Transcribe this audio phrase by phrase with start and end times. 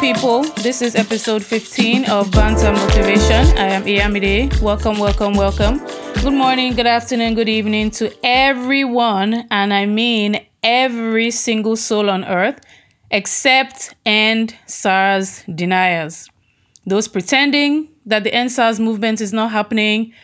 [0.00, 0.44] people.
[0.62, 3.46] This is episode 15 of Banter Motivation.
[3.58, 4.58] I am Iyamide.
[4.62, 5.78] Welcome, welcome, welcome.
[6.22, 12.24] Good morning, good afternoon, good evening to everyone, and I mean every single soul on
[12.24, 12.60] earth,
[13.10, 16.30] except EndSARS deniers.
[16.86, 20.14] Those pretending that the end SARS movement is not happening,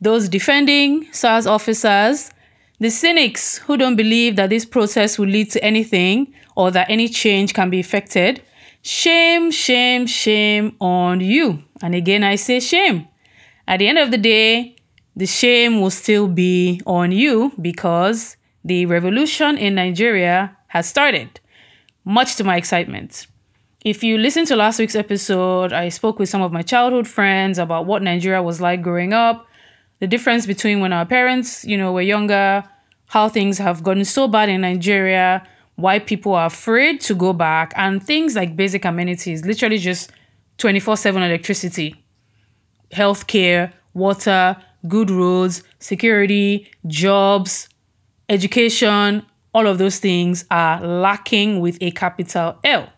[0.00, 2.32] those defending SARS officers,
[2.80, 7.08] the cynics who don't believe that this process will lead to anything or that any
[7.08, 8.42] change can be effected,
[8.82, 11.62] Shame, shame, shame on you.
[11.82, 13.08] And again, I say shame.
[13.68, 14.76] At the end of the day,
[15.16, 21.40] the shame will still be on you because the revolution in Nigeria has started,
[22.04, 23.26] much to my excitement.
[23.84, 27.58] If you listen to last week's episode, I spoke with some of my childhood friends
[27.58, 29.46] about what Nigeria was like growing up,
[30.00, 32.64] the difference between when our parents, you know, were younger,
[33.06, 35.46] how things have gotten so bad in Nigeria,
[35.80, 40.10] why people are afraid to go back, and things like basic amenities, literally just
[40.58, 41.94] 24 7 electricity,
[42.92, 44.56] healthcare, water,
[44.88, 47.68] good roads, security, jobs,
[48.28, 52.88] education, all of those things are lacking with a capital L.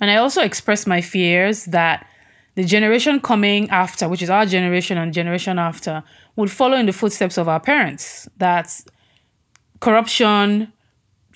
[0.00, 2.06] And I also expressed my fears that
[2.54, 6.02] the generation coming after, which is our generation and generation after,
[6.36, 8.28] would follow in the footsteps of our parents.
[8.38, 8.80] That
[9.80, 10.72] corruption,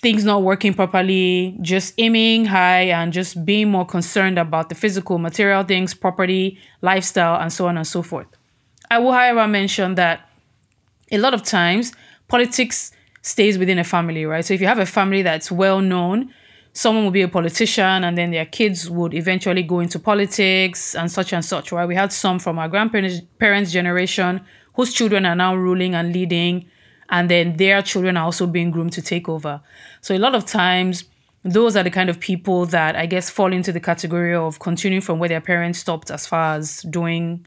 [0.01, 5.19] things not working properly, just aiming high and just being more concerned about the physical,
[5.19, 8.27] material things, property, lifestyle, and so on and so forth.
[8.89, 10.27] I will, however, mention that
[11.11, 11.93] a lot of times
[12.27, 12.91] politics
[13.21, 14.43] stays within a family, right?
[14.43, 16.33] So if you have a family that's well known,
[16.73, 21.11] someone will be a politician and then their kids would eventually go into politics and
[21.11, 21.87] such and such, right?
[21.87, 24.41] We had some from our grandparents' generation
[24.73, 26.65] whose children are now ruling and leading
[27.11, 29.61] and then their children are also being groomed to take over.
[29.99, 31.03] So a lot of times,
[31.43, 35.01] those are the kind of people that I guess fall into the category of continuing
[35.01, 37.45] from where their parents stopped as far as doing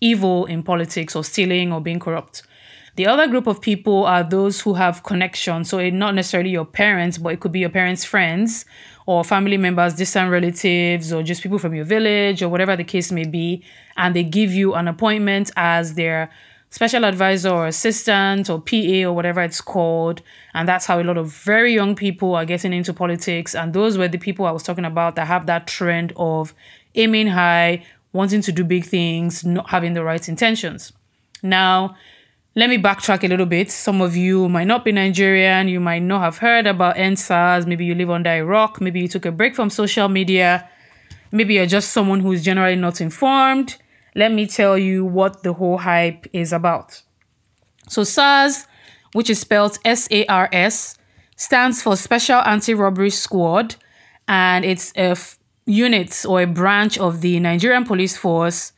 [0.00, 2.42] evil in politics or stealing or being corrupt.
[2.96, 5.68] The other group of people are those who have connections.
[5.68, 8.64] So, it, not necessarily your parents, but it could be your parents' friends
[9.06, 13.10] or family members, distant relatives, or just people from your village or whatever the case
[13.10, 13.64] may be.
[13.96, 16.30] And they give you an appointment as their
[16.74, 20.20] special advisor or assistant or PA or whatever it's called.
[20.54, 23.54] And that's how a lot of very young people are getting into politics.
[23.54, 26.52] And those were the people I was talking about that have that trend of
[26.96, 30.92] aiming high, wanting to do big things, not having the right intentions.
[31.44, 31.94] Now,
[32.56, 33.70] let me backtrack a little bit.
[33.70, 37.84] Some of you might not be Nigerian, you might not have heard about EndSARS, maybe
[37.84, 40.68] you live under a rock, maybe you took a break from social media,
[41.30, 43.76] maybe you're just someone who's generally not informed
[44.14, 47.02] let me tell you what the whole hype is about.
[47.88, 48.66] So, SARS,
[49.12, 50.96] which is spelled S A R S,
[51.36, 53.76] stands for Special Anti Robbery Squad,
[54.28, 58.72] and it's a f- unit or a branch of the Nigerian police force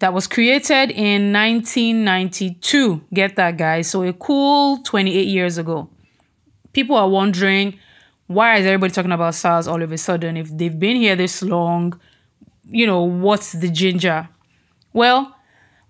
[0.00, 3.02] that was created in 1992.
[3.14, 3.88] Get that, guys.
[3.88, 5.88] So, a cool 28 years ago.
[6.72, 7.78] People are wondering
[8.26, 10.36] why is everybody talking about SARS all of a sudden?
[10.36, 11.98] If they've been here this long,
[12.64, 14.28] you know, what's the ginger?
[14.92, 15.36] Well,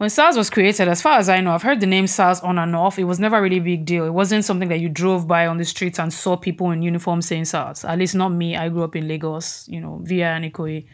[0.00, 2.58] when SARS was created, as far as I know, I've heard the name SARS on
[2.58, 2.98] and off.
[2.98, 4.06] It was never really a big deal.
[4.06, 7.20] It wasn't something that you drove by on the streets and saw people in uniform
[7.20, 7.84] saying SARS.
[7.84, 8.56] At least not me.
[8.56, 10.86] I grew up in Lagos, you know, VI and Ikoyi.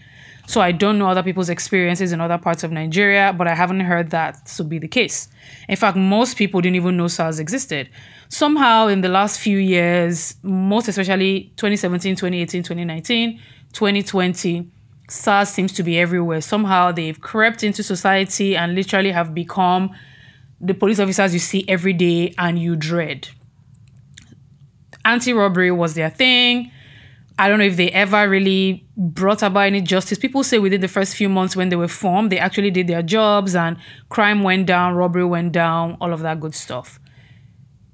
[0.48, 3.80] So I don't know other people's experiences in other parts of Nigeria, but I haven't
[3.80, 5.28] heard that to be the case.
[5.68, 7.88] In fact, most people didn't even know SARS existed.
[8.28, 13.40] Somehow in the last few years, most especially 2017, 2018, 2019,
[13.72, 14.70] 2020,
[15.08, 16.40] SARS seems to be everywhere.
[16.40, 19.90] Somehow they've crept into society and literally have become
[20.60, 23.28] the police officers you see every day and you dread.
[25.04, 26.72] Anti robbery was their thing.
[27.38, 30.18] I don't know if they ever really brought about any justice.
[30.18, 33.02] People say within the first few months when they were formed, they actually did their
[33.02, 33.76] jobs and
[34.08, 36.98] crime went down, robbery went down, all of that good stuff.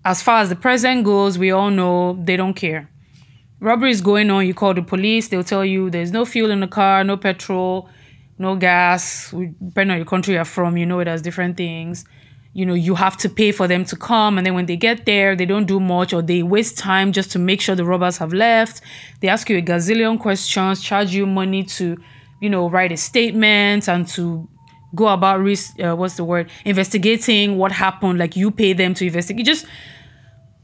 [0.05, 2.89] As far as the present goes, we all know they don't care
[3.63, 6.61] robbery is going on, you call the police, they'll tell you there's no fuel in
[6.61, 7.89] the car, no petrol,
[8.37, 9.31] no gas.
[9.31, 12.05] Depending on your country you're from, you know it has different things.
[12.55, 15.07] You know, you have to pay for them to come, and then when they get
[15.07, 18.19] there, they don't do much or they waste time just to make sure the robbers
[18.19, 18.83] have left.
[19.21, 21.97] They ask you a gazillion questions, charge you money to,
[22.41, 24.47] you know, write a statement and to
[24.95, 28.19] go about uh, what's the word investigating what happened.
[28.19, 29.47] Like you pay them to investigate.
[29.47, 29.65] Just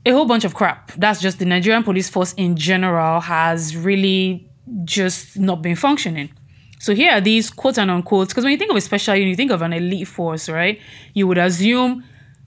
[0.06, 0.92] a whole bunch of crap.
[0.92, 4.50] That's just the Nigerian police force in general has really
[4.84, 6.30] just not been functioning.
[6.78, 9.30] So here are these quote and unquote, because when you think of a special unit,
[9.30, 10.80] you think of an elite force, right?
[11.14, 12.04] You would assume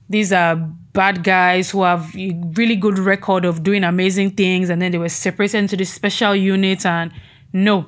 [0.08, 4.80] these are bad guys who have a really good record of doing amazing things, and
[4.80, 6.84] then they were separated into this special unit.
[6.86, 7.12] And
[7.52, 7.86] no,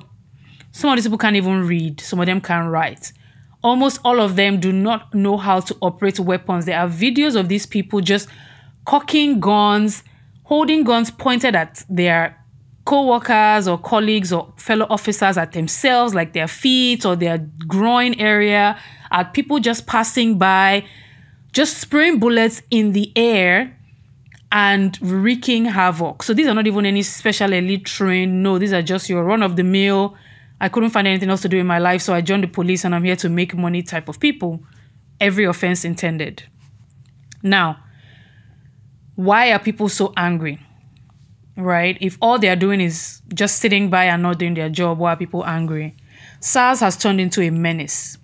[0.75, 3.13] Some of these people can't even read, some of them can't write.
[3.63, 6.65] Almost all of them do not know how to operate weapons.
[6.65, 8.27] There are videos of these people just
[8.85, 10.03] cocking guns,
[10.43, 12.39] holding guns pointed at their
[12.85, 18.79] co-workers or colleagues or fellow officers at themselves like their feet or their groin area
[19.11, 20.85] at people just passing by
[21.51, 23.75] just spraying bullets in the air
[24.51, 26.21] and wreaking havoc.
[26.21, 28.43] So these are not even any special elite trained.
[28.43, 30.15] No these are just your run of the mill.
[30.61, 32.85] I couldn't find anything else to do in my life so i joined the police
[32.85, 34.61] and i'm here to make money type of people.
[35.19, 36.43] Every offense intended.
[37.41, 37.79] Now
[39.15, 40.59] why are people so angry
[41.57, 41.97] right?
[42.01, 45.13] If all they are doing is just sitting by and not doing their job, why
[45.13, 45.95] are people angry?
[46.39, 48.17] SARS has turned into a menace.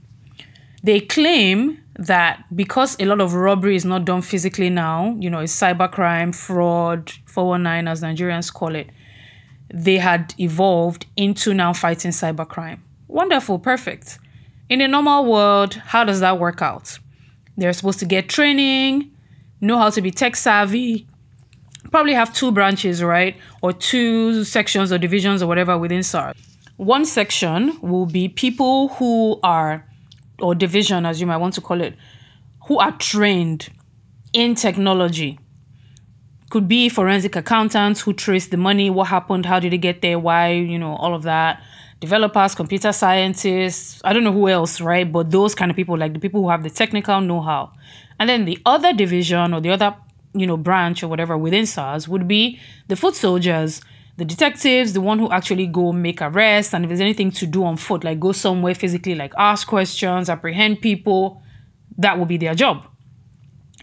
[0.83, 5.39] They claim that because a lot of robbery is not done physically now, you know,
[5.39, 8.89] it's cybercrime, fraud, 419 as Nigerians call it,
[9.73, 12.79] they had evolved into now fighting cybercrime.
[13.07, 14.19] Wonderful, perfect.
[14.69, 16.97] In a normal world, how does that work out?
[17.57, 19.11] They're supposed to get training,
[19.61, 21.07] know how to be tech savvy,
[21.91, 23.37] probably have two branches, right?
[23.61, 26.35] Or two sections or divisions or whatever within SARS.
[26.77, 29.87] One section will be people who are,
[30.39, 31.95] or division as you might want to call it,
[32.67, 33.69] who are trained
[34.33, 35.39] in technology.
[36.49, 40.19] Could be forensic accountants who trace the money, what happened, how did it get there,
[40.19, 41.61] why, you know, all of that.
[42.01, 45.09] Developers, computer scientists, I don't know who else, right?
[45.09, 47.71] But those kind of people, like the people who have the technical know how.
[48.19, 49.95] And then the other division or the other
[50.33, 53.81] you know, branch or whatever within SARS would be the foot soldiers,
[54.17, 57.63] the detectives, the one who actually go make arrests, and if there's anything to do
[57.63, 61.41] on foot, like go somewhere physically, like ask questions, apprehend people,
[61.97, 62.85] that would be their job.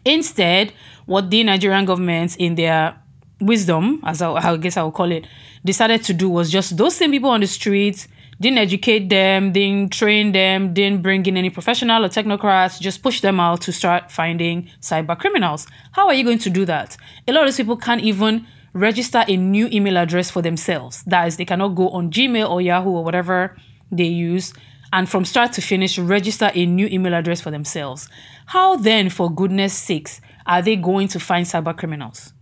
[0.04, 0.72] Instead,
[1.06, 2.98] what the Nigerian government, in their
[3.40, 5.26] wisdom, as I, I guess I will call it,
[5.64, 8.08] decided to do was just those same people on the streets
[8.40, 13.20] didn't educate them, didn't train them, didn't bring in any professional or technocrats, just push
[13.20, 15.66] them out to start finding cyber criminals.
[15.92, 16.96] How are you going to do that?
[17.26, 21.02] A lot of these people can't even register a new email address for themselves.
[21.04, 23.56] That is, they cannot go on Gmail or Yahoo or whatever
[23.90, 24.54] they use
[24.92, 28.08] and from start to finish register a new email address for themselves.
[28.46, 32.32] How then, for goodness sakes, are they going to find cyber criminals?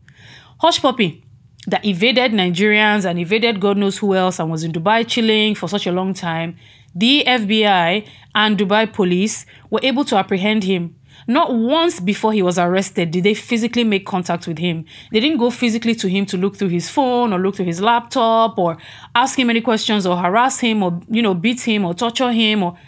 [0.63, 1.23] Hushpuppi,
[1.67, 5.69] that evaded Nigerians and evaded God knows who else and was in Dubai chilling for
[5.69, 6.57] such a long time,
[6.95, 10.97] the FBI and Dubai police were able to apprehend him.
[11.27, 14.85] Not once before he was arrested did they physically make contact with him.
[15.11, 17.81] They didn't go physically to him to look through his phone or look through his
[17.81, 18.77] laptop or
[19.15, 22.63] ask him any questions or harass him or you know beat him or torture him
[22.63, 22.79] or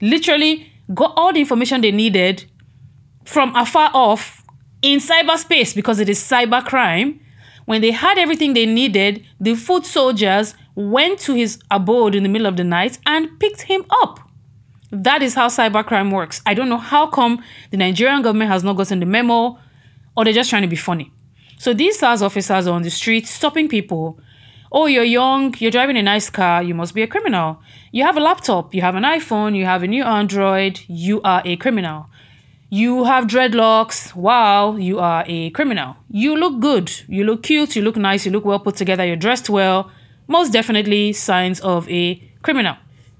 [0.00, 2.44] literally got all the information they needed
[3.24, 4.44] from afar off
[4.82, 7.20] in cyberspace because it is cybercrime
[7.68, 12.28] when they had everything they needed, the foot soldiers went to his abode in the
[12.30, 14.20] middle of the night and picked him up.
[14.90, 16.40] That is how cybercrime works.
[16.46, 19.58] I don't know how come the Nigerian government has not gotten the memo
[20.16, 21.12] or they're just trying to be funny.
[21.58, 24.18] So these SARS officers are on the street stopping people.
[24.72, 27.60] Oh, you're young, you're driving a nice car, you must be a criminal.
[27.92, 31.42] You have a laptop, you have an iPhone, you have a new Android, you are
[31.44, 32.06] a criminal.
[32.70, 34.14] You have dreadlocks.
[34.14, 35.96] Wow, you are a criminal.
[36.10, 36.92] You look good.
[37.08, 37.74] You look cute.
[37.74, 38.26] You look nice.
[38.26, 39.06] You look well put together.
[39.06, 39.90] You're dressed well.
[40.26, 42.76] Most definitely signs of a criminal.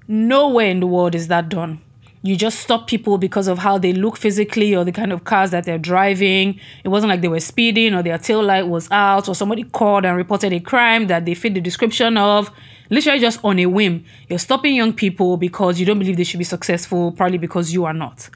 [0.07, 1.81] Nowhere in the world is that done.
[2.21, 5.51] You just stop people because of how they look physically or the kind of cars
[5.53, 6.61] that they're driving.
[6.85, 10.05] It wasn't like they were speeding or their tail light was out or somebody called
[10.05, 12.51] and reported a crime that they fit the description of.
[12.91, 14.05] Literally just on a whim.
[14.29, 17.87] You're stopping young people because you don't believe they should be successful, probably because you
[17.87, 18.29] are not.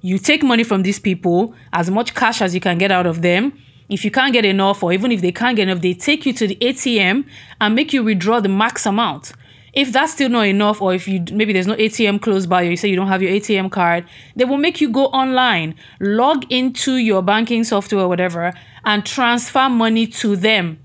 [0.00, 3.22] You take money from these people, as much cash as you can get out of
[3.22, 3.58] them.
[3.88, 6.32] If you can't get enough, or even if they can't get enough, they take you
[6.34, 7.24] to the ATM
[7.60, 9.32] and make you withdraw the max amount.
[9.72, 12.70] If that's still not enough, or if you maybe there's no ATM close by, or
[12.70, 16.50] you say you don't have your ATM card, they will make you go online, log
[16.50, 18.52] into your banking software or whatever,
[18.84, 20.78] and transfer money to them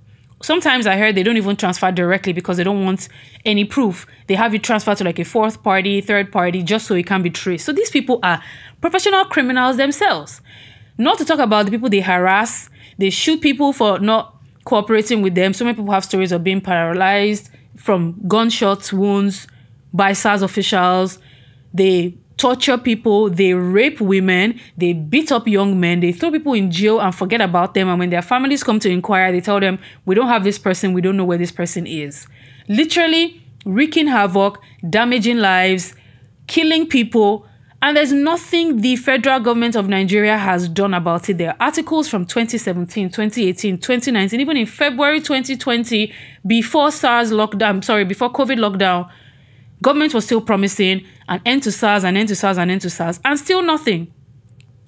[0.43, 3.07] sometimes I heard they don't even transfer directly because they don't want
[3.45, 4.05] any proof.
[4.27, 7.23] They have it transferred to like a fourth party, third party, just so it can
[7.23, 7.65] be traced.
[7.65, 8.41] So these people are
[8.81, 10.41] professional criminals themselves.
[10.97, 15.35] Not to talk about the people they harass, they shoot people for not cooperating with
[15.35, 15.53] them.
[15.53, 19.47] So many people have stories of being paralyzed from gunshots, wounds
[19.93, 21.19] by SARS officials.
[21.73, 26.69] They torture people, they rape women, they beat up young men, they throw people in
[26.69, 27.87] jail and forget about them.
[27.87, 30.91] And when their families come to inquire, they tell them, We don't have this person,
[30.91, 32.27] we don't know where this person is.
[32.67, 35.95] Literally wreaking havoc, damaging lives,
[36.47, 37.47] killing people,
[37.81, 41.37] and there's nothing the federal government of Nigeria has done about it.
[41.37, 46.11] There are articles from 2017, 2018, 2019, even in February 2020,
[46.45, 49.09] before SARS lockdown, sorry, before COVID lockdown,
[49.83, 52.89] Government was still promising an end to SARS, an end to SARS, an end to
[52.89, 54.13] SARS, and still nothing.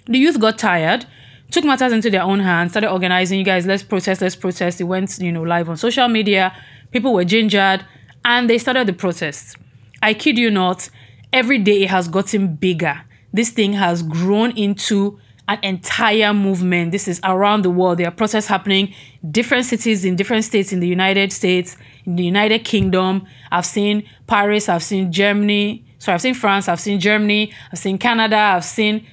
[0.05, 1.05] The youth got tired,
[1.49, 3.39] took matters into their own hands, started organizing.
[3.39, 4.79] You guys, let's protest, let's protest.
[4.79, 6.55] It went, you know, live on social media.
[6.91, 7.85] People were gingered,
[8.23, 9.55] and they started the protests.
[10.03, 10.89] I kid you not,
[11.33, 13.01] every day it has gotten bigger.
[13.33, 16.91] This thing has grown into an entire movement.
[16.91, 17.99] This is around the world.
[17.99, 18.93] There are protests happening,
[19.29, 23.25] different cities in different states in the United States, in the United Kingdom.
[23.51, 25.83] I've seen Paris, I've seen Germany.
[26.05, 29.07] Sorry, I've seen France, I've seen Germany, I've seen Canada, I've seen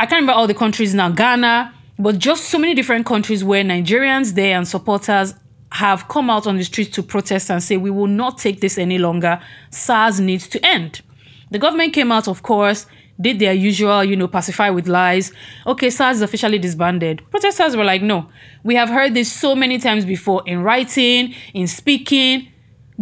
[0.00, 3.62] I can't remember all the countries now, Ghana, but just so many different countries where
[3.62, 5.34] Nigerians there and supporters
[5.72, 8.78] have come out on the streets to protest and say we will not take this
[8.78, 9.38] any longer.
[9.68, 11.02] SARS needs to end.
[11.50, 12.86] The government came out, of course,
[13.20, 15.30] did their usual, you know, pacify with lies.
[15.66, 17.22] Okay, SARS is officially disbanded.
[17.30, 18.30] Protesters were like, no,
[18.64, 22.48] we have heard this so many times before in writing, in speaking.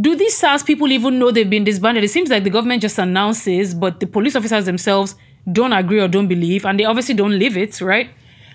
[0.00, 2.02] Do these SARS people even know they've been disbanded?
[2.02, 5.16] It seems like the government just announces, but the police officers themselves
[5.50, 8.10] don't agree or don't believe, and they obviously don't live it, right?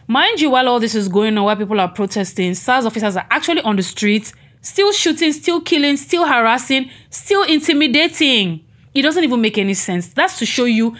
[0.08, 3.28] Mind you, while all this is going on, while people are protesting, SARS officers are
[3.30, 8.66] actually on the streets, still shooting, still killing, still harassing, still intimidating.
[8.96, 10.08] It doesn't even make any sense.
[10.08, 10.96] That's to show you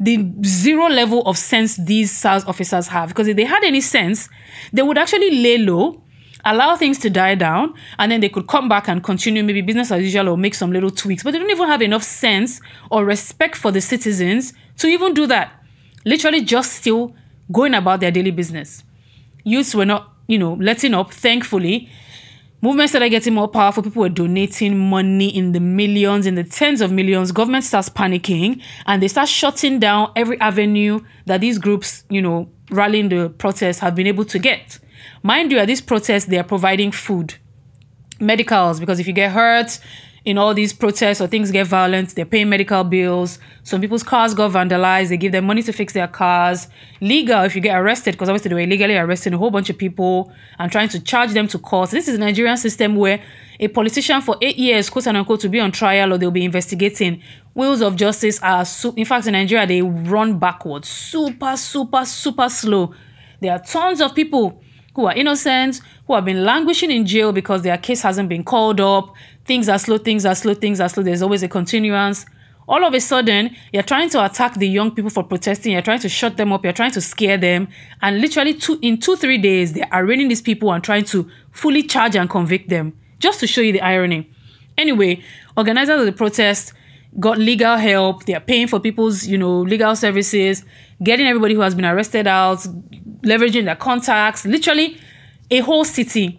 [0.00, 3.10] the zero level of sense these SARS officers have.
[3.10, 4.28] Because if they had any sense,
[4.72, 6.01] they would actually lay low,
[6.44, 9.90] allow things to die down, and then they could come back and continue maybe business
[9.90, 11.22] as usual or make some little tweaks.
[11.22, 15.26] But they don't even have enough sense or respect for the citizens to even do
[15.26, 15.52] that.
[16.04, 17.14] Literally just still
[17.50, 18.82] going about their daily business.
[19.44, 21.88] Youths were not, you know, letting up, thankfully.
[22.60, 23.82] Movements started getting more powerful.
[23.82, 27.32] People were donating money in the millions, in the tens of millions.
[27.32, 32.48] Government starts panicking and they start shutting down every avenue that these groups, you know,
[32.70, 34.78] rallying the protests have been able to get.
[35.22, 37.34] Mind you, at these protests, they are providing food,
[38.18, 39.78] medicals, because if you get hurt,
[40.24, 43.40] in all these protests or things get violent, they're paying medical bills.
[43.64, 45.08] Some people's cars got vandalized.
[45.08, 46.68] They give them money to fix their cars.
[47.00, 49.76] Legal, if you get arrested, because obviously they were illegally arresting a whole bunch of
[49.78, 51.90] people and trying to charge them to court.
[51.90, 53.20] This is a Nigerian system where
[53.58, 57.20] a politician for eight years, quote unquote, to be on trial or they'll be investigating.
[57.54, 60.88] Wheels of justice are, su- in fact, in Nigeria, they run backwards.
[60.88, 62.94] Super, super, super slow.
[63.40, 64.62] There are tons of people
[64.94, 68.80] who are innocent, who have been languishing in jail because their case hasn't been called
[68.80, 69.14] up.
[69.44, 71.02] Things are slow, things are slow, things are slow.
[71.02, 72.26] There's always a continuance.
[72.68, 75.72] All of a sudden, you're trying to attack the young people for protesting.
[75.72, 76.62] You're trying to shut them up.
[76.62, 77.68] You're trying to scare them.
[78.00, 81.82] And literally, two, in two, three days, they're arraigning these people and trying to fully
[81.82, 82.96] charge and convict them.
[83.18, 84.30] Just to show you the irony.
[84.78, 85.22] Anyway,
[85.56, 86.72] organizers of the protest
[87.18, 88.24] got legal help.
[88.26, 90.64] They are paying for people's, you know, legal services,
[91.02, 92.64] getting everybody who has been arrested out,
[93.22, 94.44] leveraging their contacts.
[94.44, 94.98] Literally,
[95.50, 96.38] a whole city.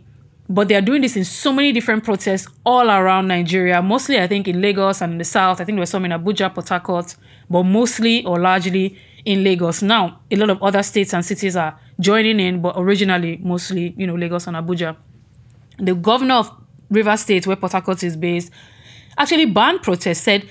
[0.50, 3.82] But they are doing this in so many different protests all around Nigeria.
[3.82, 5.62] Mostly, I think, in Lagos and in the south.
[5.62, 7.16] I think there was some in Abuja, Port Harcourt,
[7.50, 9.82] but mostly or largely in Lagos.
[9.82, 14.06] Now, a lot of other states and cities are joining in, but originally, mostly, you
[14.06, 14.98] know, Lagos and Abuja.
[15.78, 16.52] The governor of
[16.90, 18.52] River State, where Port Harcourt is based,
[19.18, 20.46] actually banned protests, said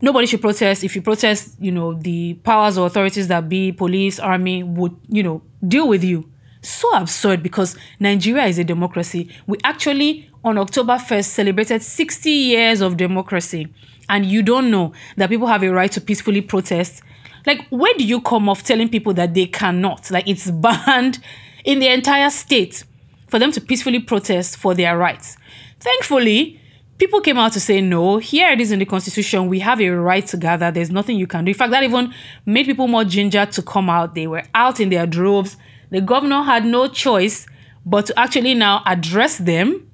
[0.00, 0.84] nobody should protest.
[0.84, 5.22] If you protest, you know, the powers or authorities that be, police, army, would, you
[5.22, 6.30] know, deal with you
[6.62, 9.30] so absurd because Nigeria is a democracy.
[9.46, 13.68] We actually, on October 1st, celebrated 60 years of democracy.
[14.08, 17.02] And you don't know that people have a right to peacefully protest.
[17.46, 20.10] Like, where do you come off telling people that they cannot?
[20.10, 21.20] Like, it's banned
[21.64, 22.84] in the entire state
[23.28, 25.36] for them to peacefully protest for their rights.
[25.78, 26.59] Thankfully,
[27.00, 29.48] people came out to say, no, here it is in the constitution.
[29.48, 30.70] We have a right to gather.
[30.70, 31.48] There's nothing you can do.
[31.50, 32.14] In fact, that even
[32.46, 34.14] made people more ginger to come out.
[34.14, 35.56] They were out in their droves
[35.90, 37.46] the governor had no choice
[37.84, 39.90] but to actually now address them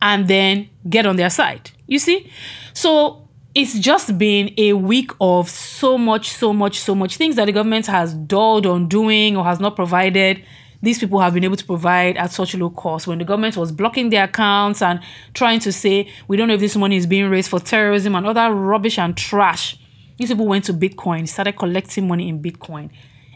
[0.00, 1.70] and then get on their side.
[1.86, 2.30] You see?
[2.74, 7.46] So it's just been a week of so much, so much, so much things that
[7.46, 10.44] the government has dulled on doing or has not provided.
[10.80, 13.06] These people have been able to provide at such low cost.
[13.06, 15.00] When the government was blocking their accounts and
[15.34, 18.26] trying to say, we don't know if this money is being raised for terrorism and
[18.26, 19.78] other rubbish and trash,
[20.18, 22.90] these people went to Bitcoin, started collecting money in Bitcoin.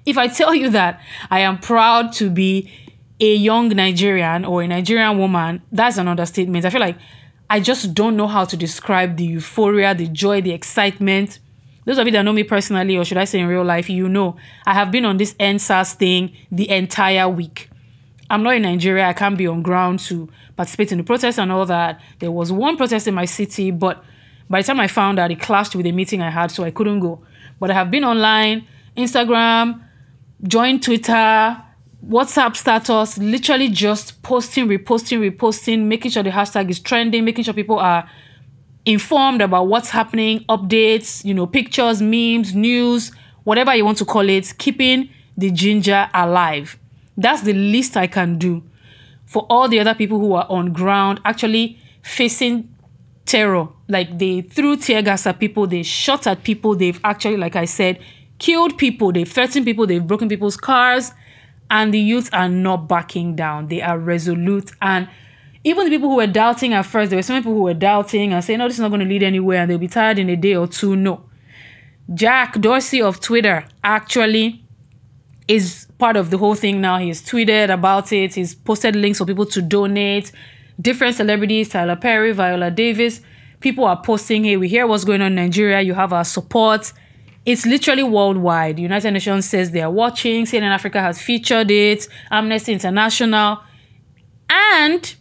[0.05, 2.71] If I tell you that I am proud to be
[3.21, 6.65] a young Nigerian or a Nigerian woman, that's an understatement.
[6.65, 6.99] I feel like
[7.49, 11.39] I just don't know how to describe the euphoria, the joy, the excitement.
[11.85, 14.09] Those of you that know me personally, or should I say in real life, you
[14.09, 14.37] know
[14.67, 17.69] I have been on this EndSARS thing the entire week.
[18.31, 19.07] I'm not in Nigeria.
[19.07, 22.01] I can't be on ground to participate in the protest and all that.
[22.19, 24.03] There was one protest in my city, but
[24.49, 26.71] by the time I found out, it clashed with a meeting I had, so I
[26.71, 27.23] couldn't go.
[27.61, 29.83] But I have been online, Instagram,
[30.43, 31.63] join Twitter,
[32.07, 37.55] WhatsApp status, literally just posting, reposting, reposting, making sure the hashtag is trending, making sure
[37.55, 38.09] people are
[38.85, 43.13] informed about what's happening, updates, you know, pictures, memes, news,
[43.45, 46.79] whatever you want to call it, keeping the ginger alive.
[47.17, 48.63] That's the least I can do
[49.27, 52.75] for all the other people who are on ground actually facing
[53.25, 53.69] terror.
[53.89, 57.65] Like they threw tear gas at people, they shot at people, they've actually, like I
[57.65, 57.99] said,
[58.39, 61.13] killed people, they've threatened people, they've broken people's cars,
[61.71, 63.69] and the youths are not backing down.
[63.69, 64.73] They are resolute.
[64.83, 65.09] And
[65.65, 68.33] even the people who were doubting at first, there were some people who were doubting
[68.33, 70.29] and saying, no, this is not going to lead anywhere and they'll be tired in
[70.29, 70.97] a day or two.
[70.97, 71.25] No.
[72.15, 74.65] Jack Dorsey of Twitter actually
[75.47, 76.99] is part of the whole thing now.
[76.99, 80.33] He's tweeted about it, he's posted links for people to donate.
[80.81, 83.21] Different celebrities, Tyler Perry, Viola Davis,
[83.61, 86.93] people are posting, hey, we hear what's going on in Nigeria, you have our support.
[87.45, 88.77] It's literally worldwide.
[88.77, 93.61] The United Nations says they are watching, CNN Africa has featured it, Amnesty International.
[94.49, 95.15] And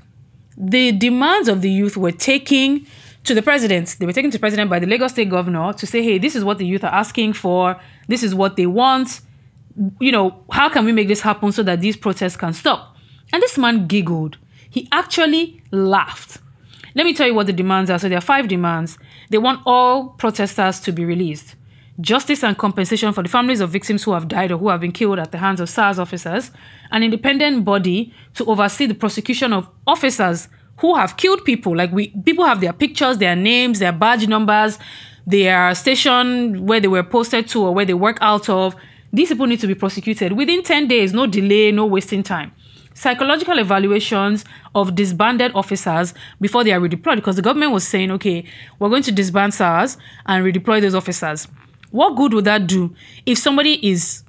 [0.62, 2.86] the demands of the youth were taking
[3.24, 3.96] to the president.
[4.00, 6.36] They were taken to the president by the Lagos state governor to say, hey, this
[6.36, 7.80] is what the youth are asking for.
[8.08, 9.22] This is what they want.
[10.00, 12.96] You know, how can we make this happen so that these protests can stop?
[13.34, 14.38] And this man giggled.
[14.70, 16.38] He actually laughed.
[16.94, 17.98] Let me tell you what the demands are.
[17.98, 18.98] So there are five demands.
[19.30, 21.56] They want all protesters to be released.
[22.02, 24.92] Justice and compensation for the families of victims who have died or who have been
[24.92, 26.50] killed at the hands of SARS officers.
[26.90, 31.76] An independent body to oversee the prosecution of officers who have killed people.
[31.76, 34.80] Like we people have their pictures, their names, their badge numbers,
[35.28, 38.76] their station where they were posted to or where they work out of.
[39.14, 42.52] These people need to be prosecuted within 10 days, no delay, no wasting time.
[42.94, 44.44] Psychological evaluations
[44.74, 48.44] of disbanded officers before they are redeployed because the government was saying, okay,
[48.80, 51.48] we're going to disband SARS and redeploy those officers.
[51.92, 52.96] What good would that do
[53.26, 54.24] if somebody is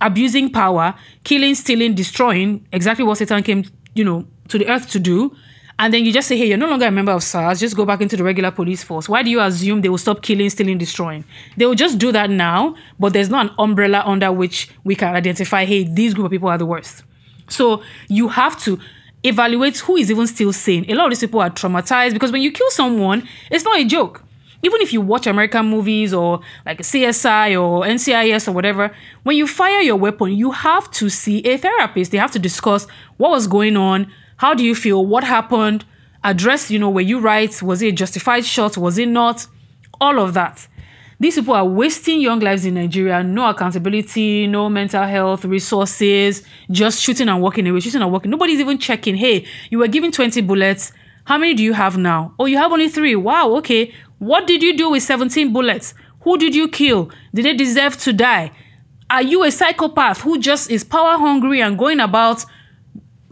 [0.00, 0.94] abusing power,
[1.24, 5.34] killing, stealing, destroying, exactly what Satan came, you know, to the earth to do,
[5.78, 7.84] and then you just say, hey, you're no longer a member of SARS, just go
[7.84, 9.08] back into the regular police force.
[9.08, 11.24] Why do you assume they will stop killing, stealing, destroying?
[11.56, 15.14] They will just do that now, but there's not an umbrella under which we can
[15.14, 17.04] identify, hey, these group of people are the worst.
[17.48, 18.78] So you have to
[19.24, 20.84] evaluate who is even still sane.
[20.88, 23.84] A lot of these people are traumatized because when you kill someone, it's not a
[23.84, 24.21] joke.
[24.62, 28.94] Even if you watch American movies or like CSI or NCIS or whatever,
[29.24, 32.12] when you fire your weapon, you have to see a therapist.
[32.12, 35.06] They have to discuss what was going on, how do you feel?
[35.06, 35.84] What happened?
[36.24, 37.62] Address, you know, were you right?
[37.62, 38.76] Was it a justified shot?
[38.76, 39.46] Was it not?
[40.00, 40.66] All of that.
[41.20, 43.22] These people are wasting young lives in Nigeria.
[43.22, 48.32] No accountability, no mental health resources, just shooting and walking away, shooting and walking.
[48.32, 49.14] Nobody's even checking.
[49.14, 50.92] Hey, you were given 20 bullets.
[51.24, 52.34] How many do you have now?
[52.40, 53.14] Oh, you have only three.
[53.14, 53.94] Wow, okay.
[54.22, 55.94] What did you do with 17 bullets?
[56.20, 57.10] Who did you kill?
[57.34, 58.52] Did they deserve to die?
[59.10, 62.44] Are you a psychopath who just is power hungry and going about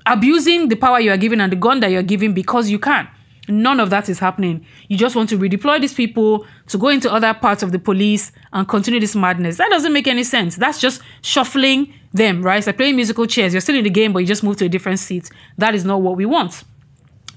[0.07, 3.09] abusing the power you are given and the gun that you're giving because you can.
[3.49, 4.67] None of that is happening.
[4.89, 8.33] You just want to redeploy these people to go into other parts of the police
[8.53, 9.59] and continue this madness.
[9.59, 10.57] That doesn't make any sense.
[10.57, 12.59] That's just shuffling them, right?
[12.59, 13.55] It's like playing musical chairs.
[13.55, 15.31] You're still in the game, but you just move to a different seat.
[15.59, 16.65] That is not what we want.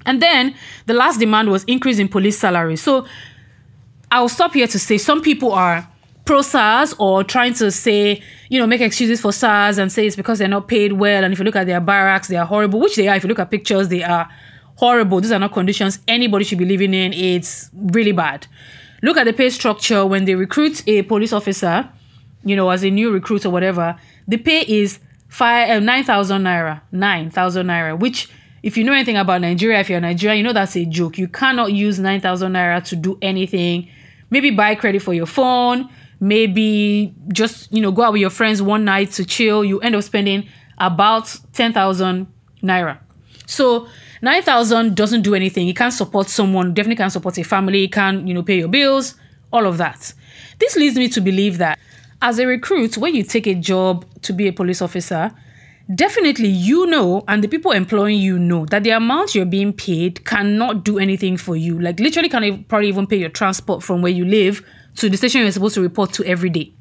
[0.05, 2.75] And then the last demand was increase in police salary.
[2.75, 3.07] So
[4.13, 5.87] I'll stop here to say some people are
[6.25, 10.15] pro SARS or trying to say, you know, make excuses for SARS and say it's
[10.15, 11.23] because they're not paid well.
[11.23, 13.15] And if you look at their barracks, they are horrible, which they are.
[13.15, 14.29] If you look at pictures, they are
[14.75, 15.19] horrible.
[15.19, 17.11] These are not conditions anybody should be living in.
[17.11, 18.45] It's really bad.
[19.01, 21.89] Look at the pay structure when they recruit a police officer,
[22.45, 26.43] you know, as a new recruit or whatever, the pay is five uh, nine thousand
[26.43, 26.81] naira.
[26.91, 28.29] Nine thousand naira, which
[28.61, 31.17] if you know anything about Nigeria, if you're Nigerian, you know that's a joke.
[31.17, 33.89] You cannot use nine thousand naira to do anything.
[34.33, 35.87] Maybe buy credit for your phone,
[36.19, 39.63] maybe just you know go out with your friends one night to chill.
[39.63, 42.25] You end up spending about 10,000
[42.63, 42.97] naira.
[43.45, 43.87] So
[44.23, 45.67] 9,000 doesn't do anything.
[45.67, 47.83] It can't support someone definitely can't support a family.
[47.83, 49.13] It can't you know pay your bills
[49.51, 50.11] all of that.
[50.57, 51.77] This leads me to believe that
[52.23, 55.31] as a recruit when you take a job to be a police officer
[55.93, 60.23] definitely you know and the people employing you know that the amount you're being paid
[60.23, 64.11] cannot do anything for you like literally can't probably even pay your transport from where
[64.11, 64.63] you live
[64.95, 66.71] to the station you're supposed to report to every day.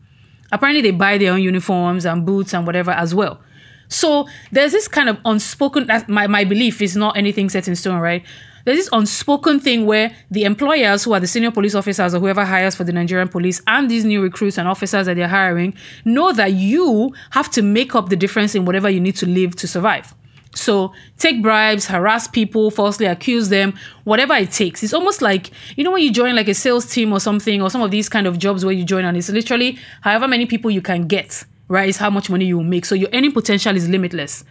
[0.50, 3.40] Apparently, they buy their own uniforms and boots and whatever as well.
[3.88, 5.88] So there's this kind of unspoken.
[6.08, 8.24] My my belief is not anything set in stone, right?
[8.64, 12.44] There's this unspoken thing where the employers, who are the senior police officers or whoever
[12.44, 16.32] hires for the Nigerian police, and these new recruits and officers that they're hiring, know
[16.32, 19.68] that you have to make up the difference in whatever you need to live to
[19.68, 20.14] survive.
[20.54, 24.82] So take bribes, harass people, falsely accuse them, whatever it takes.
[24.82, 27.70] It's almost like, you know, when you join like a sales team or something, or
[27.70, 30.70] some of these kind of jobs where you join and it's literally however many people
[30.70, 31.88] you can get, right?
[31.88, 32.84] Is how much money you will make.
[32.84, 34.44] So your earning potential is limitless.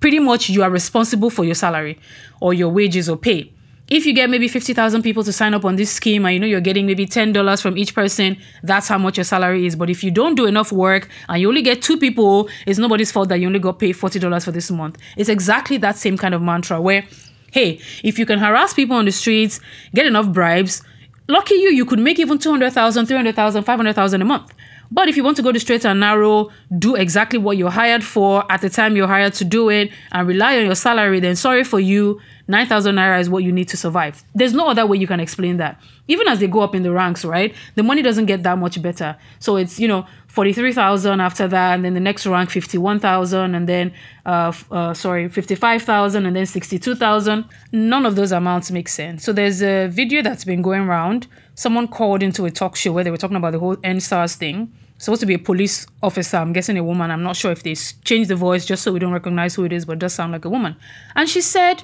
[0.00, 1.98] Pretty much you are responsible for your salary
[2.40, 3.52] or your wages or pay.
[3.90, 6.46] if you get maybe 50,000 people to sign up on this scheme and you know
[6.46, 9.74] you're getting maybe $10 from each person, that's how much your salary is.
[9.74, 13.10] But if you don't do enough work and you only get two people, it's nobody's
[13.10, 14.96] fault that you only got paid $40 for this month.
[15.16, 17.04] It's exactly that same kind of mantra where,
[17.50, 19.58] hey, if you can harass people on the streets,
[19.92, 20.82] get enough bribes,
[21.26, 24.54] lucky you, you could make even 200,000, 300,000, 500,000 a month.
[24.92, 28.02] But if you want to go the straight and narrow, do exactly what you're hired
[28.02, 31.36] for at the time you're hired to do it and rely on your salary, then
[31.36, 32.20] sorry for you.
[32.48, 34.24] 9,000 naira is what you need to survive.
[34.34, 35.80] There's no other way you can explain that.
[36.08, 37.54] Even as they go up in the ranks, right?
[37.76, 39.16] The money doesn't get that much better.
[39.38, 43.92] So it's, you know, 43,000 after that, and then the next rank 51,000, and then,
[44.26, 47.44] uh, uh, sorry, 55,000, and then 62,000.
[47.70, 49.22] None of those amounts make sense.
[49.22, 51.28] So there's a video that's been going around.
[51.54, 54.72] Someone called into a talk show where they were talking about the whole EndSARS thing
[55.00, 56.36] supposed to be a police officer.
[56.36, 57.10] I'm guessing a woman.
[57.10, 59.72] I'm not sure if they changed the voice just so we don't recognize who it
[59.72, 60.76] is, but it does sound like a woman.
[61.16, 61.82] And she said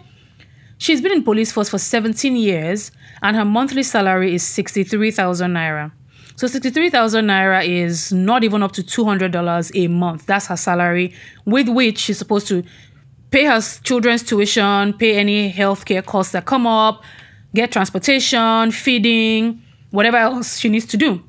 [0.77, 5.93] she's been in police force for 17 years and her monthly salary is 63,000 naira.
[6.37, 10.27] So 63,000 naira is not even up to $200 a month.
[10.27, 11.15] That's her salary,
[11.47, 12.63] with which she's supposed to
[13.31, 17.03] pay her children's tuition, pay any healthcare costs that come up,
[17.55, 21.26] get transportation, feeding, whatever else she needs to do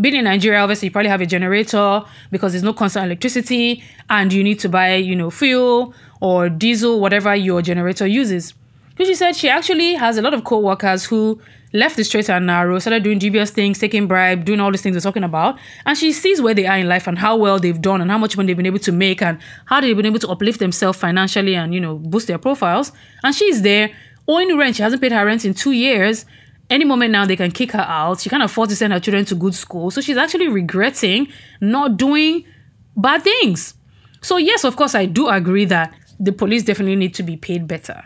[0.00, 4.32] being in Nigeria, obviously you probably have a generator because there's no constant electricity and
[4.32, 8.54] you need to buy, you know, fuel or diesel, whatever your generator uses.
[8.98, 11.40] So she said she actually has a lot of co-workers who
[11.72, 14.94] left the straight and narrow, started doing dubious things, taking bribe, doing all these things
[14.94, 15.58] we're talking about.
[15.86, 18.18] And she sees where they are in life and how well they've done and how
[18.18, 20.98] much money they've been able to make and how they've been able to uplift themselves
[20.98, 22.92] financially and, you know, boost their profiles.
[23.22, 23.90] And she's there
[24.26, 24.76] owing rent.
[24.76, 26.26] She hasn't paid her rent in two years
[26.70, 28.20] any moment now they can kick her out.
[28.20, 29.90] She can't afford to send her children to good school.
[29.90, 31.28] So she's actually regretting
[31.60, 32.44] not doing
[32.96, 33.74] bad things.
[34.22, 37.66] So, yes, of course, I do agree that the police definitely need to be paid
[37.66, 38.04] better.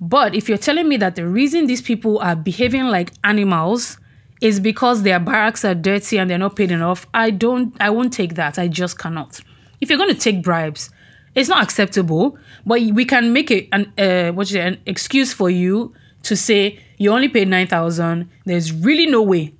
[0.00, 3.98] But if you're telling me that the reason these people are behaving like animals
[4.40, 8.12] is because their barracks are dirty and they're not paid enough, I don't I won't
[8.12, 8.58] take that.
[8.58, 9.40] I just cannot.
[9.80, 10.90] If you're going to take bribes,
[11.34, 15.48] it's not acceptable, but we can make it an uh, what's it, an excuse for
[15.48, 19.54] you to say you only paid 9000 there's really no way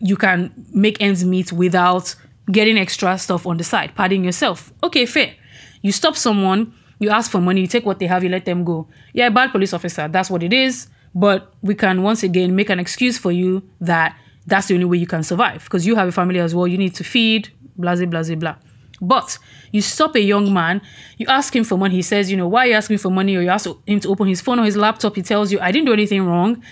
[0.00, 2.14] you can make ends meet without
[2.50, 4.72] getting extra stuff on the side padding yourself.
[4.82, 5.34] Okay fair.
[5.82, 8.64] You stop someone you ask for money you take what they have you let them
[8.64, 8.88] go.
[9.12, 10.88] Yeah bad police officer that's what it is.
[11.14, 14.98] But we can once again make an excuse for you that that's the only way
[14.98, 17.94] you can survive because you have a family as well you need to feed blah
[17.96, 18.56] blah blah blah
[19.00, 19.38] but
[19.72, 20.80] you stop a young man,
[21.18, 21.96] you ask him for money.
[21.96, 23.36] He says, you know, why are you asking for money?
[23.36, 25.16] Or you ask him to open his phone or his laptop.
[25.16, 26.62] He tells you, I didn't do anything wrong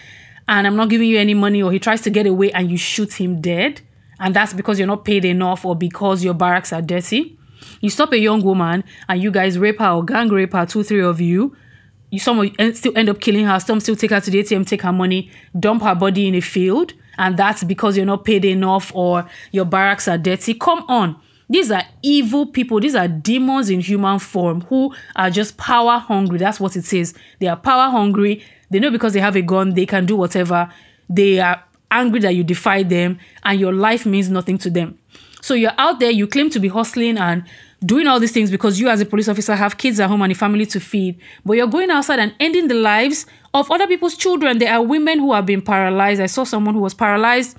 [0.48, 1.62] and I'm not giving you any money.
[1.62, 3.80] Or he tries to get away and you shoot him dead.
[4.20, 7.38] And that's because you're not paid enough or because your barracks are dirty.
[7.80, 10.84] You stop a young woman and you guys rape her or gang rape her, two,
[10.84, 11.56] three of you.
[12.10, 13.58] You some still end up killing her.
[13.58, 16.40] Some still take her to the ATM, take her money, dump her body in a
[16.40, 16.92] field.
[17.18, 20.54] And that's because you're not paid enough or your barracks are dirty.
[20.54, 21.20] Come on
[21.52, 22.80] these are evil people.
[22.80, 26.38] These are demons in human form who are just power hungry.
[26.38, 27.14] That's what it says.
[27.38, 28.44] They are power hungry.
[28.70, 30.72] They know because they have a gun, they can do whatever.
[31.08, 34.98] They are angry that you defy them and your life means nothing to them.
[35.42, 37.44] So you're out there, you claim to be hustling and
[37.84, 40.32] doing all these things because you, as a police officer, have kids at home and
[40.32, 41.18] a family to feed.
[41.44, 44.58] But you're going outside and ending the lives of other people's children.
[44.58, 46.20] There are women who have been paralyzed.
[46.20, 47.58] I saw someone who was paralyzed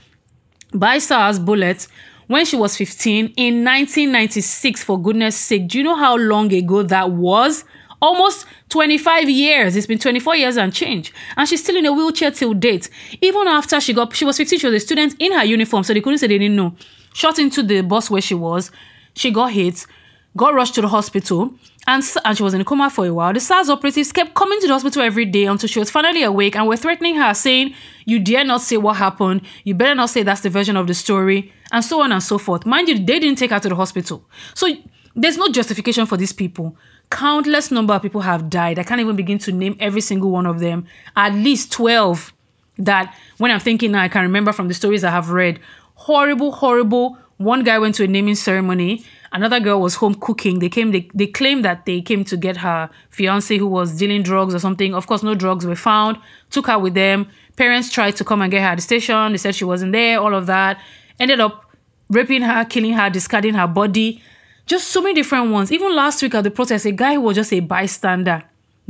[0.73, 1.88] by SARS bullets
[2.27, 5.67] when she was 15 in 1996, for goodness sake.
[5.67, 7.65] Do you know how long ago that was?
[8.01, 9.75] Almost 25 years.
[9.75, 11.13] It's been 24 years and change.
[11.38, 12.89] And she's still in a wheelchair till date.
[13.21, 15.93] Even after she got, she was 15, she was a student in her uniform, so
[15.93, 16.75] they couldn't say they didn't know.
[17.13, 18.71] Shot into the bus where she was.
[19.15, 19.86] She got hit,
[20.35, 21.53] got rushed to the hospital
[21.85, 23.33] and, and she was in a coma for a while.
[23.33, 26.55] The SARS operatives kept coming to the hospital every day until she was finally awake
[26.55, 27.73] and were threatening her, saying,
[28.05, 29.41] You dare not say what happened.
[29.63, 32.37] You better not say that's the version of the story, and so on and so
[32.37, 32.65] forth.
[32.65, 34.25] Mind you, they didn't take her to the hospital.
[34.53, 34.73] So
[35.15, 36.77] there's no justification for these people.
[37.11, 38.79] Countless number of people have died.
[38.79, 40.85] I can't even begin to name every single one of them.
[41.15, 42.33] At least 12
[42.79, 45.59] that, when I'm thinking now, I can remember from the stories I have read.
[45.95, 47.17] Horrible, horrible.
[47.37, 50.59] One guy went to a naming ceremony Another girl was home cooking.
[50.59, 54.21] They came, they, they claimed that they came to get her fiance who was dealing
[54.21, 54.93] drugs or something.
[54.93, 56.19] Of course, no drugs were found.
[56.51, 57.27] Took her with them.
[57.55, 59.31] Parents tried to come and get her at the station.
[59.31, 60.79] They said she wasn't there, all of that.
[61.19, 61.65] Ended up
[62.11, 64.21] raping her, killing her, discarding her body.
[64.67, 65.71] Just so many different ones.
[65.71, 68.43] Even last week at the protest, a guy who was just a bystander,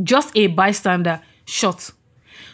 [0.04, 1.90] just a bystander, shot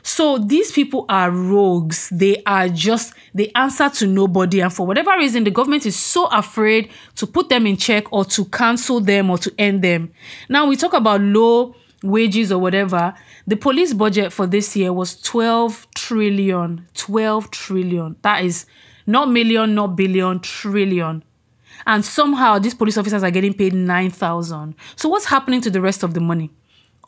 [0.04, 2.10] so these people are rogues.
[2.10, 4.62] They are just, they answer to nobody.
[4.62, 8.26] And for whatever reason, the government is so afraid to put them in check or
[8.26, 10.12] to cancel them or to end them.
[10.48, 13.14] Now we talk about low wages or whatever,
[13.48, 16.88] the police budget for this year was 12 trillion.
[16.94, 18.16] 12 trillion.
[18.22, 18.66] That is
[19.06, 21.24] not million, not billion, trillion.
[21.86, 24.76] And somehow these police officers are getting paid 9,000.
[24.96, 26.52] So what's happening to the rest of the money?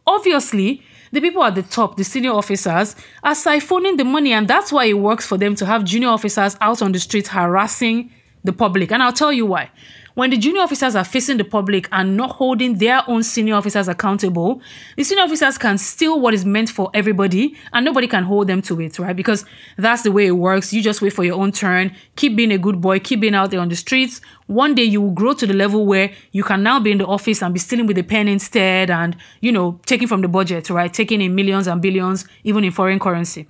[0.08, 4.72] Obviously, the people at the top, the senior officers, are siphoning the money, and that's
[4.72, 8.12] why it works for them to have junior officers out on the street harassing
[8.44, 8.92] the public.
[8.92, 9.70] And I'll tell you why.
[10.14, 13.88] When the junior officers are facing the public and not holding their own senior officers
[13.88, 14.62] accountable,
[14.98, 18.62] the senior officers can steal what is meant for everybody and nobody can hold them
[18.64, 19.16] to it, right?
[19.16, 19.46] Because
[19.78, 20.74] that's the way it works.
[20.74, 23.52] You just wait for your own turn, keep being a good boy, keep being out
[23.52, 24.20] there on the streets.
[24.48, 27.06] One day you will grow to the level where you can now be in the
[27.06, 30.70] office and be stealing with a pen instead and, you know, taking from the budget,
[30.70, 30.94] right?
[30.94, 33.48] Taking in millions and billions, even in foreign currency.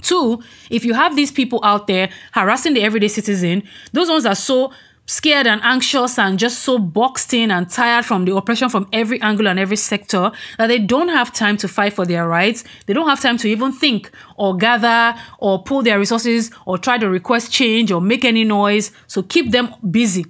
[0.00, 4.34] Two, if you have these people out there harassing the everyday citizen, those ones are
[4.34, 4.72] so
[5.06, 9.20] scared and anxious and just so boxed in and tired from the oppression from every
[9.20, 12.64] angle and every sector that they don't have time to fight for their rights.
[12.86, 16.98] They don't have time to even think or gather or pull their resources or try
[16.98, 18.92] to request change or make any noise.
[19.06, 20.24] So keep them busy,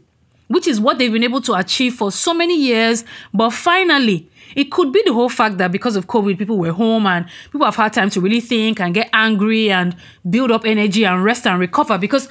[0.48, 3.04] which is what they've been able to achieve for so many years.
[3.32, 7.06] But finally, it could be the whole fact that because of COVID, people were home
[7.06, 9.94] and people have had time to really think and get angry and
[10.28, 12.28] build up energy and rest and recover because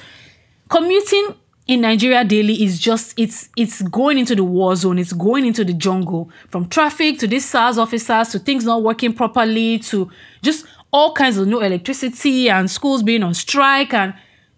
[0.68, 1.34] commuting
[1.66, 5.64] in Nigeria daily is just it's it's going into the war zone, it's going into
[5.64, 10.10] the jungle from traffic to these SARS officers to things not working properly to
[10.42, 14.14] just all kinds of no electricity and schools being on strike and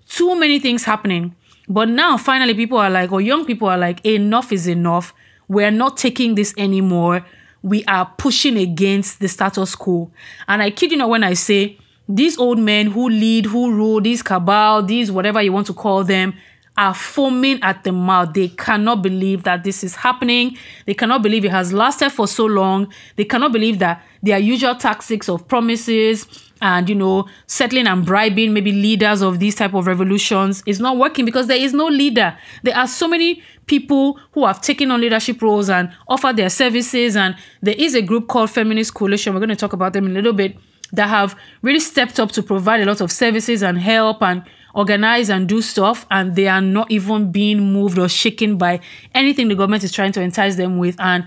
[0.09, 1.35] too many things happening.
[1.69, 5.15] But now finally people are like, or young people are like, enough is enough.
[5.49, 7.25] We're not taking this anymore.
[7.63, 10.11] We are pushing against the status quo.
[10.47, 14.01] And I kid you not when I say these old men who lead, who rule,
[14.01, 16.35] these cabal, these whatever you want to call them,
[16.79, 18.33] are foaming at the mouth.
[18.35, 20.57] They cannot believe that this is happening.
[20.87, 22.93] They cannot believe it has lasted for so long.
[23.17, 26.27] They cannot believe that their usual tactics of promises
[26.63, 30.97] and you know settling and bribing maybe leaders of these type of revolutions is not
[30.97, 32.37] working because there is no leader.
[32.63, 37.17] There are so many people who have taken on leadership roles and offered their services
[37.17, 39.35] and there is a group called Feminist Coalition.
[39.35, 40.57] We're going to talk about them in a little bit
[40.93, 44.43] that have really stepped up to provide a lot of services and help and
[44.77, 48.79] organize and do stuff and they are not even being moved or shaken by
[49.15, 50.95] anything the government is trying to entice them with.
[51.01, 51.27] And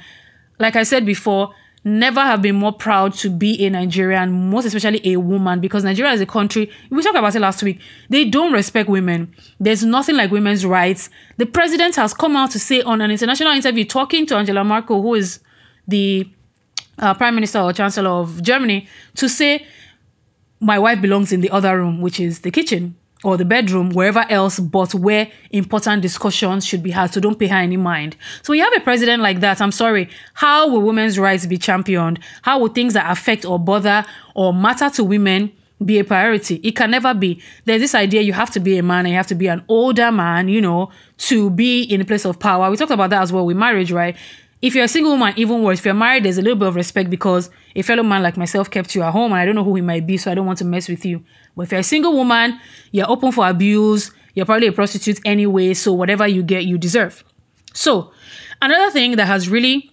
[0.59, 5.01] like I said before, never have been more proud to be a Nigerian, most especially
[5.13, 8.53] a woman, because Nigeria is a country, we talked about it last week, they don't
[8.53, 9.33] respect women.
[9.59, 11.09] There's nothing like women's rights.
[11.37, 15.01] The president has come out to say on an international interview, talking to Angela Merkel,
[15.01, 15.39] who is
[15.87, 16.29] the
[16.99, 19.65] uh, prime minister or chancellor of Germany, to say,
[20.59, 24.25] my wife belongs in the other room, which is the kitchen or the bedroom, wherever
[24.29, 27.13] else, but where important discussions should be had.
[27.13, 28.15] So don't pay her any mind.
[28.43, 32.19] So you have a president like that, I'm sorry, how will women's rights be championed?
[32.43, 34.05] How will things that affect or bother
[34.35, 35.51] or matter to women
[35.83, 36.55] be a priority?
[36.63, 37.41] It can never be.
[37.65, 39.63] There's this idea you have to be a man and you have to be an
[39.67, 42.71] older man, you know, to be in a place of power.
[42.71, 44.15] We talked about that as well with marriage, right?
[44.61, 46.75] If you're a single woman, even worse, if you're married, there's a little bit of
[46.75, 49.63] respect because a fellow man like myself kept you at home and I don't know
[49.63, 51.23] who he might be, so I don't want to mess with you.
[51.59, 52.57] But if you're a single woman,
[52.93, 57.21] you're open for abuse, you're probably a prostitute anyway, so whatever you get, you deserve.
[57.73, 58.13] So,
[58.61, 59.91] another thing that has really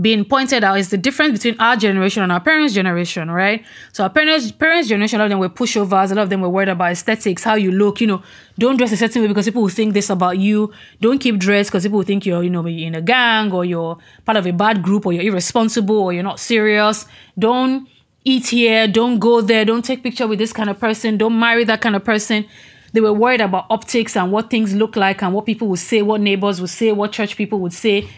[0.00, 3.64] been pointed out is the difference between our generation and our parents' generation, right?
[3.92, 6.40] So our parents' parents' generation, a lot of them were pushovers, a lot of them
[6.40, 8.20] were worried about aesthetics, how you look, you know,
[8.58, 10.72] don't dress a certain way because people will think this about you.
[11.00, 13.96] Don't keep dressed because people will think you're, you know, in a gang or you're
[14.24, 17.06] part of a bad group or you're irresponsible or you're not serious.
[17.38, 17.88] Don't
[18.24, 21.64] eat here, don't go there, don't take picture with this kind of person, don't marry
[21.64, 22.46] that kind of person.
[22.92, 26.02] They were worried about optics and what things look like and what people would say,
[26.02, 28.08] what neighbors would say, what church people would say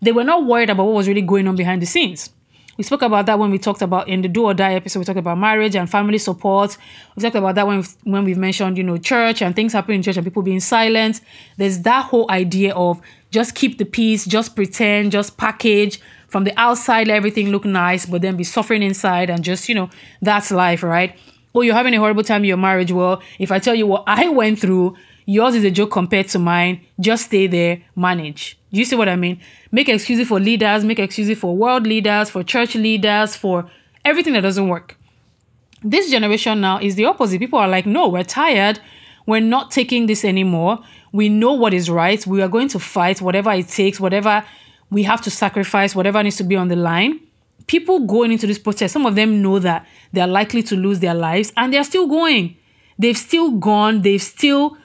[0.00, 2.30] they were not worried about what was really going on behind the scenes.
[2.76, 4.98] We spoke about that when we talked about in the do or die episode.
[4.98, 6.76] We talked about marriage and family support.
[7.16, 9.96] We talked about that when we've, when we've mentioned you know church and things happening
[9.96, 11.22] in church and people being silent.
[11.56, 13.00] There's that whole idea of
[13.30, 18.06] just keep the peace, just pretend, just package from the outside, let everything look nice,
[18.06, 21.18] but then be suffering inside and just you know that's life, right?
[21.54, 22.92] Oh, you're having a horrible time in your marriage.
[22.92, 26.38] Well, if I tell you what I went through, yours is a joke compared to
[26.38, 26.82] mine.
[27.00, 28.58] Just stay there, manage.
[28.70, 29.40] You see what I mean?
[29.72, 33.70] Make excuses for leaders, make excuses for world leaders, for church leaders, for
[34.04, 34.96] everything that doesn't work.
[35.82, 37.38] This generation now is the opposite.
[37.38, 38.80] People are like, no, we're tired.
[39.26, 40.78] We're not taking this anymore.
[41.12, 42.24] We know what is right.
[42.26, 44.44] We are going to fight whatever it takes, whatever
[44.90, 47.20] we have to sacrifice, whatever needs to be on the line.
[47.66, 51.14] People going into this protest, some of them know that they're likely to lose their
[51.14, 52.56] lives and they're still going.
[52.98, 54.02] They've still gone.
[54.02, 54.76] They've still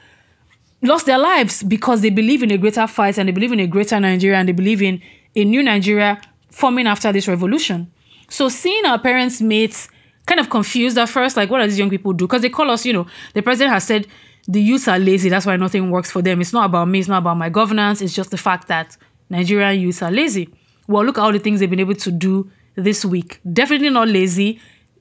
[0.81, 3.67] lost their lives because they believe in a greater fight and they believe in a
[3.67, 5.01] greater Nigeria and they believe in
[5.35, 7.91] a new Nigeria forming after this revolution.
[8.29, 9.87] So seeing our parents' mates
[10.25, 12.25] kind of confused at first, like, what are these young people do?
[12.25, 14.07] Because they call us, you know, the president has said
[14.47, 15.29] the youths are lazy.
[15.29, 16.41] That's why nothing works for them.
[16.41, 16.99] It's not about me.
[16.99, 18.01] It's not about my governance.
[18.01, 18.97] It's just the fact that
[19.31, 20.49] Nigerian youths are lazy.
[20.87, 23.39] Well, look at all the things they've been able to do this week.
[23.51, 24.59] Definitely not lazy.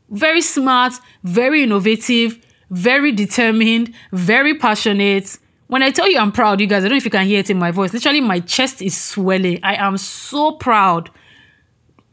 [0.09, 2.39] Very smart, very innovative,
[2.71, 5.37] very determined, very passionate.
[5.67, 7.41] When I tell you I'm proud, you guys, I don't know if you can hear
[7.41, 7.93] it in my voice.
[7.93, 9.59] Literally, my chest is swelling.
[9.65, 11.11] I am so proud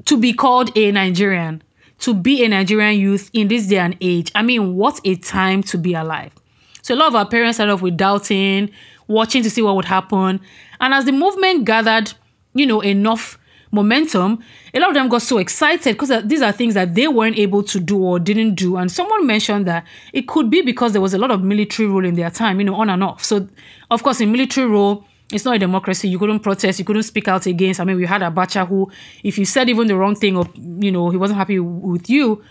[0.06, 1.62] to be called a Nigerian,
[2.00, 4.32] to be a Nigerian youth in this day and age.
[4.34, 6.34] I mean, what a time to be alive.
[6.82, 8.72] So, a lot of our parents started off with doubting,
[9.08, 10.40] watching to see what would happen.
[10.80, 12.14] And as the movement gathered,
[12.54, 13.38] you know, enough
[13.72, 17.08] momentum, a lot of them got so excited because uh, these are things that they
[17.08, 18.78] weren't able to do or didn't do.
[18.78, 22.06] And someone mentioned that it could be because there was a lot of military rule
[22.06, 23.24] in their time, you know, on and off.
[23.24, 23.48] So,
[23.92, 26.08] of course, in military rule, it's not a democracy.
[26.08, 26.80] You couldn't protest.
[26.80, 27.80] You couldn't speak out against.
[27.80, 28.90] I mean, we had a Abacha who,
[29.24, 32.44] if you said even the wrong thing or, you know, he wasn't happy with you,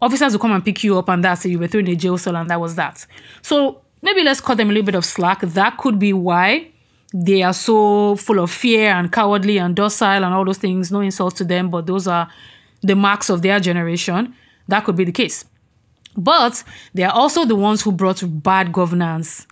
[0.00, 1.50] officers would come and pick you up and that's it.
[1.50, 3.04] You were thrown in a jail cell and that was that.
[3.42, 5.40] So maybe let's cut them a little bit of slack.
[5.40, 6.70] That could be why
[7.12, 10.92] they are so full of fear and cowardly and docile and all those things.
[10.92, 12.28] No insult to them, but those are
[12.82, 14.34] the marks of their generation.
[14.68, 15.44] That could be the case.
[16.16, 16.62] But
[16.94, 19.46] they are also the ones who brought bad governance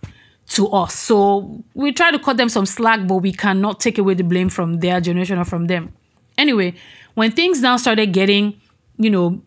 [0.49, 0.95] to us.
[0.95, 4.49] So we try to cut them some slack, but we cannot take away the blame
[4.49, 5.93] from their generation or from them.
[6.37, 6.73] Anyway,
[7.13, 8.59] when things now started getting,
[8.97, 9.41] you know,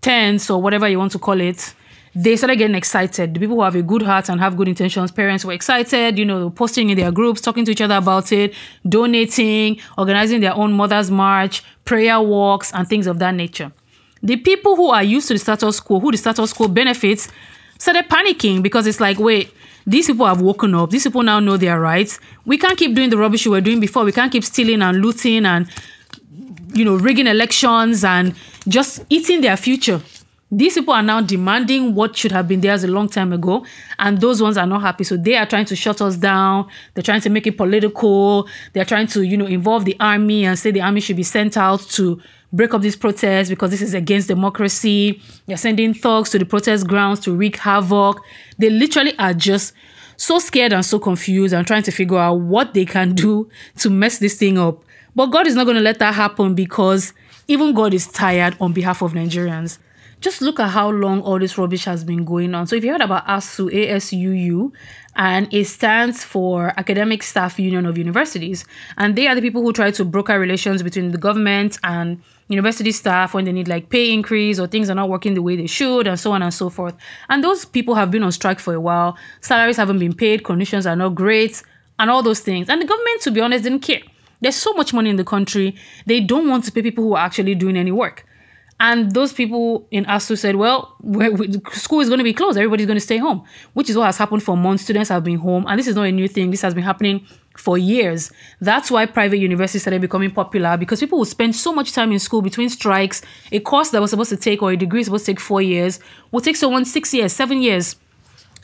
[0.00, 1.74] tense or whatever you want to call it,
[2.14, 3.34] they started getting excited.
[3.34, 6.24] The people who have a good heart and have good intentions, parents were excited, you
[6.24, 8.54] know, posting in their groups, talking to each other about it,
[8.88, 13.72] donating, organizing their own mother's march, prayer walks, and things of that nature.
[14.22, 17.28] The people who are used to the status quo, who the status quo benefits,
[17.78, 19.54] started panicking because it's like, wait,
[19.86, 20.90] these people have woken up.
[20.90, 22.20] These people now know their rights.
[22.44, 24.04] We can't keep doing the rubbish we were doing before.
[24.04, 25.70] We can't keep stealing and looting and,
[26.74, 28.34] you know, rigging elections and
[28.68, 30.02] just eating their future.
[30.52, 33.64] These people are now demanding what should have been theirs a long time ago,
[34.00, 35.04] and those ones are not happy.
[35.04, 36.68] So they are trying to shut us down.
[36.94, 38.48] They're trying to make it political.
[38.72, 41.56] They're trying to, you know, involve the army and say the army should be sent
[41.56, 42.20] out to
[42.52, 45.22] break up this protest because this is against democracy.
[45.46, 48.20] They're sending thugs to the protest grounds to wreak havoc.
[48.58, 49.72] They literally are just
[50.16, 53.90] so scared and so confused and trying to figure out what they can do to
[53.90, 54.82] mess this thing up.
[55.14, 57.12] But God is not going to let that happen because
[57.46, 59.78] even God is tired on behalf of Nigerians
[60.20, 62.66] just look at how long all this rubbish has been going on.
[62.66, 64.70] So if you heard about ASU, ASUU,
[65.16, 68.64] and it stands for Academic Staff Union of Universities,
[68.96, 72.92] and they are the people who try to broker relations between the government and university
[72.92, 75.66] staff when they need like pay increase or things are not working the way they
[75.66, 76.94] should and so on and so forth.
[77.28, 79.16] And those people have been on strike for a while.
[79.40, 81.62] Salaries haven't been paid, conditions are not great,
[81.98, 82.68] and all those things.
[82.68, 84.02] And the government, to be honest, didn't care.
[84.40, 87.24] There's so much money in the country, they don't want to pay people who are
[87.24, 88.26] actually doing any work.
[88.80, 90.96] And those people in ASU said, well,
[91.72, 92.56] school is going to be closed.
[92.56, 94.84] Everybody's going to stay home, which is what has happened for months.
[94.84, 95.66] Students have been home.
[95.68, 96.50] And this is not a new thing.
[96.50, 97.26] This has been happening
[97.58, 98.32] for years.
[98.58, 102.18] That's why private universities started becoming popular because people would spend so much time in
[102.18, 103.20] school between strikes.
[103.52, 106.00] A course that was supposed to take, or a degree supposed to take four years,
[106.30, 107.96] will take someone six years, seven years.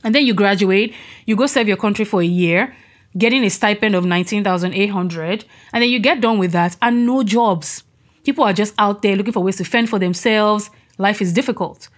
[0.03, 0.95] And then you graduate,
[1.27, 2.75] you go serve your country for a year,
[3.19, 5.45] getting a stipend of 19,800.
[5.75, 7.83] And then you get done with that and no jobs
[8.27, 10.69] people are just out there looking for ways to fend for themselves.
[10.99, 11.89] Life is difficult.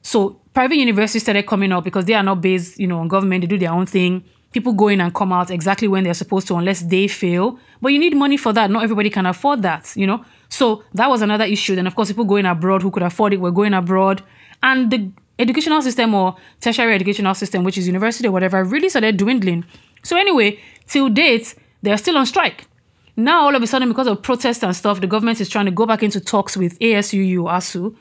[0.00, 3.42] So private universities started coming up because they are not based, you know, on government.
[3.42, 4.24] They do their own thing.
[4.52, 7.58] People go in and come out exactly when they're supposed to, unless they fail.
[7.80, 8.70] But you need money for that.
[8.70, 10.24] Not everybody can afford that, you know.
[10.48, 11.74] So that was another issue.
[11.74, 14.22] Then of course, people going abroad who could afford it were going abroad,
[14.62, 19.16] and the educational system or tertiary educational system, which is university or whatever, really started
[19.16, 19.64] dwindling.
[20.04, 22.66] So anyway, till date, they're still on strike.
[23.16, 25.70] Now, all of a sudden, because of protests and stuff, the government is trying to
[25.70, 27.94] go back into talks with ASUU, ASU,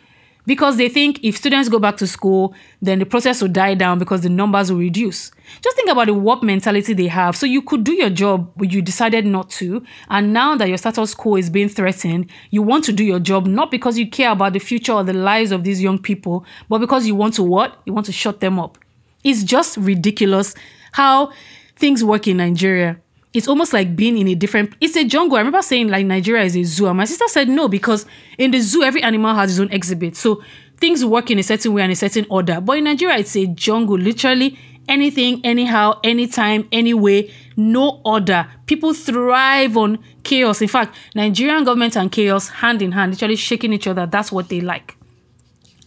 [0.46, 4.00] because they think if students go back to school, then the process will die down
[4.00, 5.32] because the numbers will reduce.
[5.62, 7.36] Just think about the warp mentality they have.
[7.36, 9.84] So you could do your job, but you decided not to.
[10.10, 13.46] And now that your status quo is being threatened, you want to do your job
[13.46, 16.80] not because you care about the future or the lives of these young people, but
[16.80, 17.80] because you want to what?
[17.86, 18.78] You want to shut them up.
[19.24, 20.56] It's just ridiculous
[20.94, 21.32] how
[21.76, 23.00] things work in Nigeria
[23.34, 25.38] it's almost like being in a different it's a jungle.
[25.38, 26.88] I remember saying like Nigeria is a zoo.
[26.88, 28.06] And my sister said no, because
[28.38, 30.16] in the zoo, every animal has its own exhibit.
[30.16, 30.44] So
[30.78, 32.60] things work in a certain way and a certain order.
[32.60, 33.98] But in Nigeria, it's a jungle.
[33.98, 34.58] Literally
[34.90, 38.48] anything, anyhow, anytime, anyway, no order.
[38.66, 40.62] People thrive on chaos.
[40.62, 44.06] In fact, Nigerian government and chaos hand in hand, literally shaking each other.
[44.06, 44.98] That's what they like.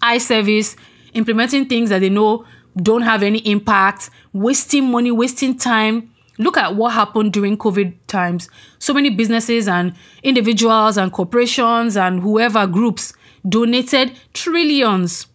[0.00, 0.76] Eye service,
[1.12, 6.74] implementing things that they know don't have any impact, wasting money, wasting time Look at
[6.74, 8.48] what happened during COVID times.
[8.78, 13.12] So many businesses and individuals and corporations and whoever groups
[13.48, 15.26] donated trillions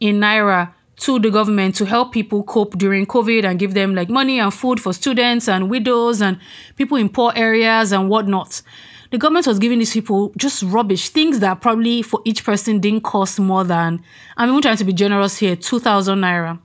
[0.00, 4.08] in naira to the government to help people cope during COVID and give them like
[4.08, 6.38] money and food for students and widows and
[6.76, 8.62] people in poor areas and whatnot.
[9.10, 13.02] The government was giving these people just rubbish, things that probably for each person didn't
[13.02, 14.02] cost more than,
[14.36, 16.60] I'm even trying to be generous here, 2,000 naira.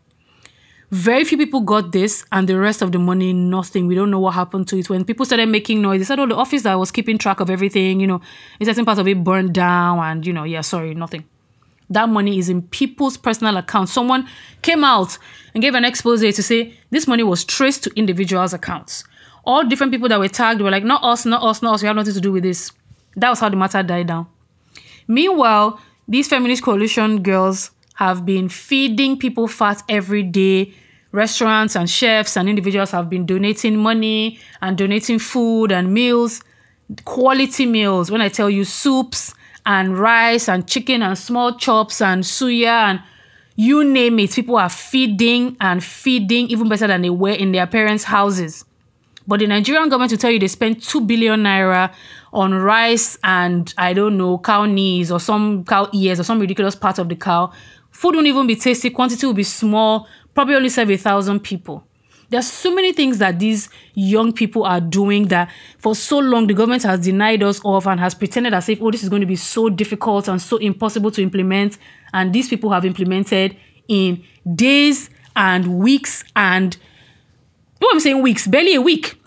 [0.91, 3.85] Very few people got this, and the rest of the money, nothing.
[3.85, 4.89] We don't know what happened to it.
[4.89, 7.49] When people started making noise, they said, Oh, the office that was keeping track of
[7.51, 8.21] everything, you know,
[8.59, 11.25] a certain part of it burned down, and, you know, yeah, sorry, nothing.
[11.91, 13.91] That money is in people's personal accounts.
[13.91, 14.27] Someone
[14.63, 15.17] came out
[15.53, 19.03] and gave an expose to say this money was traced to individuals' accounts.
[19.45, 21.83] All different people that were tagged were like, Not us, not us, not us.
[21.83, 22.71] We have nothing to do with this.
[23.15, 24.25] That was how the matter died down.
[25.07, 30.73] Meanwhile, these feminist coalition girls have been feeding people fat every day.
[31.11, 36.41] Restaurants and chefs and individuals have been donating money and donating food and meals,
[37.03, 38.09] quality meals.
[38.09, 39.33] When I tell you soups
[39.65, 43.01] and rice and chicken and small chops and suya and
[43.57, 47.67] you name it, people are feeding and feeding even better than they were in their
[47.67, 48.63] parents' houses.
[49.27, 51.93] But the Nigerian government will tell you they spent 2 billion naira
[52.31, 56.75] on rice and I don't know, cow knees or some cow ears or some ridiculous
[56.75, 57.51] part of the cow
[57.99, 61.85] Food won't even be tasty, quantity will be small, probably only serve a thousand people.
[62.29, 66.53] There's so many things that these young people are doing that for so long the
[66.53, 69.25] government has denied us of and has pretended as if, oh, this is going to
[69.25, 71.77] be so difficult and so impossible to implement.
[72.13, 73.57] And these people have implemented
[73.89, 74.23] in
[74.55, 76.77] days and weeks and
[77.79, 79.21] what I'm saying weeks, barely a week.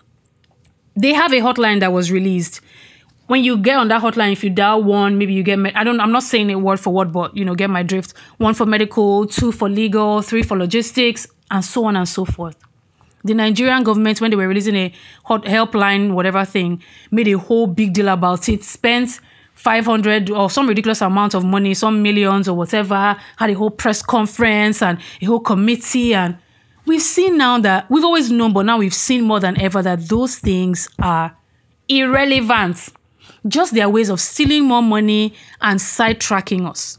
[0.97, 2.63] They have a hotline that was released
[3.27, 5.85] when you get on that hotline, if you dial one, maybe you get, med- I
[5.85, 8.15] don't, I'm not saying it word for word, but you know, get my drift.
[8.39, 12.57] One for medical, two for legal, three for logistics, and so on and so forth.
[13.25, 14.93] The Nigerian government, when they were releasing a
[15.25, 19.21] hot helpline, whatever thing, made a whole big deal about it, spent
[19.55, 24.03] 500 or some ridiculous amount of money, some millions or whatever, had a whole press
[24.03, 26.15] conference and a whole committee.
[26.15, 26.37] And
[26.85, 30.09] we've seen now that we've always known, but now we've seen more than ever that
[30.09, 31.37] those things are
[31.89, 32.89] irrelevant
[33.47, 36.99] just their ways of stealing more money and sidetracking us.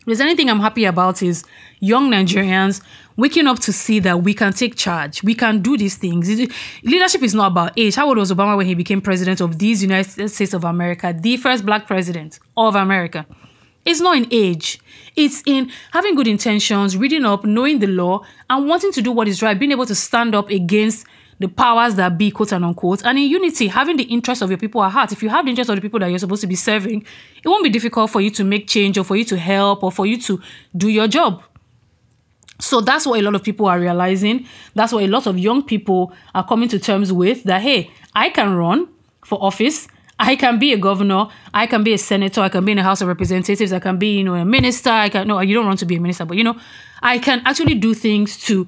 [0.00, 1.44] If there's anything I'm happy about is
[1.80, 2.82] young Nigerians
[3.16, 5.22] waking up to see that we can take charge.
[5.22, 6.28] We can do these things.
[6.82, 7.94] Leadership is not about age.
[7.94, 11.36] How old was Obama when he became president of these United States of America, the
[11.36, 13.26] first black president of America?
[13.84, 14.80] It's not in age.
[15.14, 19.28] It's in having good intentions, reading up, knowing the law, and wanting to do what
[19.28, 21.06] is right, being able to stand up against
[21.44, 24.56] the powers that be, quote and unquote, and in unity, having the interest of your
[24.56, 25.12] people at heart.
[25.12, 27.04] If you have the interest of the people that you're supposed to be serving,
[27.42, 29.92] it won't be difficult for you to make change or for you to help or
[29.92, 30.40] for you to
[30.74, 31.42] do your job.
[32.60, 34.46] So that's what a lot of people are realizing.
[34.74, 38.30] That's what a lot of young people are coming to terms with that, hey, I
[38.30, 38.88] can run
[39.22, 39.86] for office.
[40.18, 41.26] I can be a governor.
[41.52, 42.40] I can be a senator.
[42.40, 43.70] I can be in the House of Representatives.
[43.72, 44.90] I can be, you know, a minister.
[44.90, 46.56] I can, no, you don't want to be a minister, but, you know,
[47.02, 48.66] I can actually do things to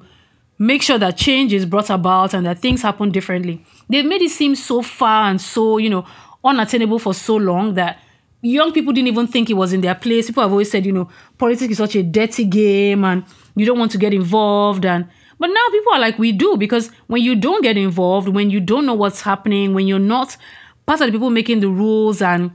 [0.59, 3.63] make sure that change is brought about and that things happen differently.
[3.89, 6.05] They've made it seem so far and so, you know,
[6.43, 7.99] unattainable for so long that
[8.41, 10.27] young people didn't even think it was in their place.
[10.27, 13.23] People have always said, you know, politics is such a dirty game and
[13.55, 15.07] you don't want to get involved and
[15.39, 18.59] but now people are like we do because when you don't get involved, when you
[18.59, 20.35] don't know what's happening, when you're not
[20.87, 22.51] part of the people making the rules and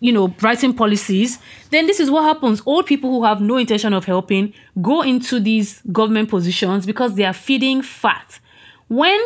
[0.00, 1.38] you know, writing policies,
[1.70, 2.62] then this is what happens.
[2.66, 7.24] Old people who have no intention of helping go into these government positions because they
[7.24, 8.40] are feeding fat.
[8.88, 9.20] When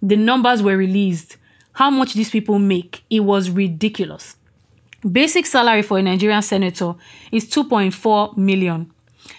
[0.00, 1.36] the numbers were released,
[1.72, 4.36] how much these people make, it was ridiculous.
[5.10, 6.94] Basic salary for a Nigerian senator
[7.32, 8.90] is 2.4 million.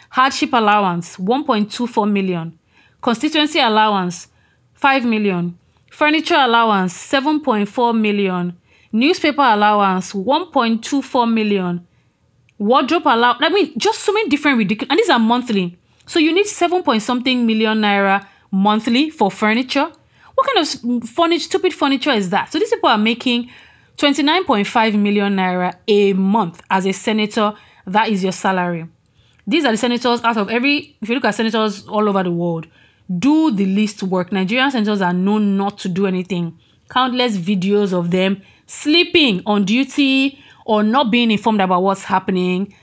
[0.09, 2.57] Hardship allowance 1.24 million.
[3.01, 4.27] Constituency allowance
[4.73, 5.57] 5 million.
[5.91, 8.57] Furniture allowance 7.4 million
[8.91, 11.87] newspaper allowance 1.24 million.
[12.57, 15.77] Wardrobe allowance i mean just so many different ridiculous and these are monthly.
[16.05, 19.91] So you need 7 point something million naira monthly for furniture.
[20.35, 22.51] What kind of mm, furniture stupid furniture is that?
[22.51, 23.49] So these people are making
[23.97, 27.53] 29.5 million naira a month as a senator.
[27.85, 28.87] That is your salary.
[29.47, 32.31] These are the senators out of every if you look at senators all over the
[32.31, 32.67] world
[33.19, 34.31] do the least work.
[34.31, 36.57] Nigerian senators are known not to do anything.
[36.89, 38.41] Countless videos of them
[38.71, 42.73] sleeping on duty or not being informed about what's happening.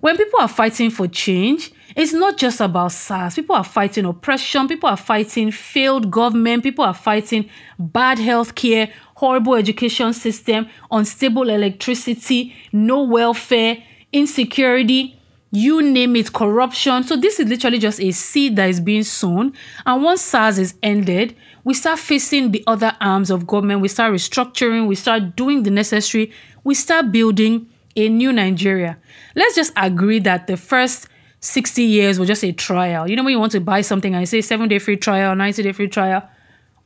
[0.00, 3.34] When people are fighting for change, it's not just about SARS.
[3.34, 4.66] People are fighting oppression.
[4.66, 6.62] People are fighting failed government.
[6.62, 8.90] People are fighting bad health care,
[9.24, 15.18] horrible education system, unstable electricity, no welfare, insecurity,
[15.50, 17.02] you name it, corruption.
[17.04, 19.54] So this is literally just a seed that is being sown.
[19.86, 23.80] And once SARS is ended, we start facing the other arms of government.
[23.80, 24.88] We start restructuring.
[24.88, 26.30] We start doing the necessary.
[26.62, 27.66] We start building
[27.96, 28.98] a new Nigeria.
[29.34, 31.08] Let's just agree that the first
[31.40, 33.08] 60 years was just a trial.
[33.08, 35.34] You know, when you want to buy something and you say seven day free trial,
[35.34, 36.28] 90 day free trial.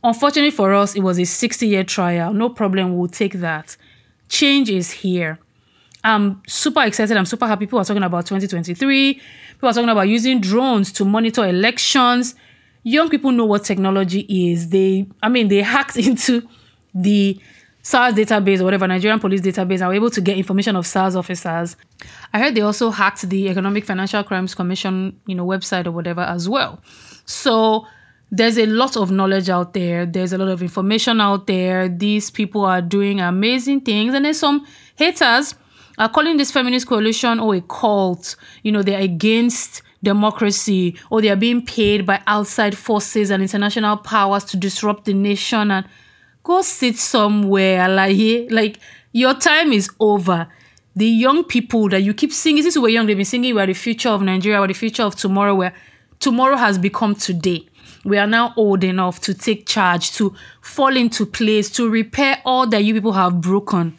[0.05, 2.33] Unfortunately for us, it was a 60 year trial.
[2.33, 3.77] No problem, we'll take that.
[4.29, 5.39] Change is here.
[6.05, 7.17] I'm super excited.
[7.17, 7.67] I'm super happy.
[7.67, 9.15] People are talking about 2023.
[9.15, 12.35] People are talking about using drones to monitor elections.
[12.85, 14.21] Young people know what technology
[14.53, 14.69] is.
[14.69, 16.47] They, I mean, they hacked into
[16.95, 17.39] the
[17.83, 21.77] SARS database or whatever, Nigerian police database, are able to get information of SARS officers.
[22.33, 26.21] I heard they also hacked the Economic Financial Crimes Commission, you know, website or whatever
[26.21, 26.81] as well.
[27.25, 27.87] So
[28.31, 30.05] there's a lot of knowledge out there.
[30.05, 31.89] There's a lot of information out there.
[31.89, 34.15] These people are doing amazing things.
[34.15, 34.67] And there's some
[34.97, 35.55] haters
[35.97, 38.37] are calling this feminist coalition or oh, a cult.
[38.63, 43.97] You know, they're against democracy or they are being paid by outside forces and international
[43.97, 45.87] powers to disrupt the nation and
[46.45, 48.79] go sit somewhere like like
[49.13, 50.47] your time is over
[50.95, 53.67] the young people that you keep singing since we were young they've been singing are
[53.67, 55.75] the future of nigeria are the future of tomorrow where
[56.21, 57.67] tomorrow has become today
[58.05, 62.67] we are now old enough to take charge to fall into place to repair all
[62.67, 63.97] that you people have broken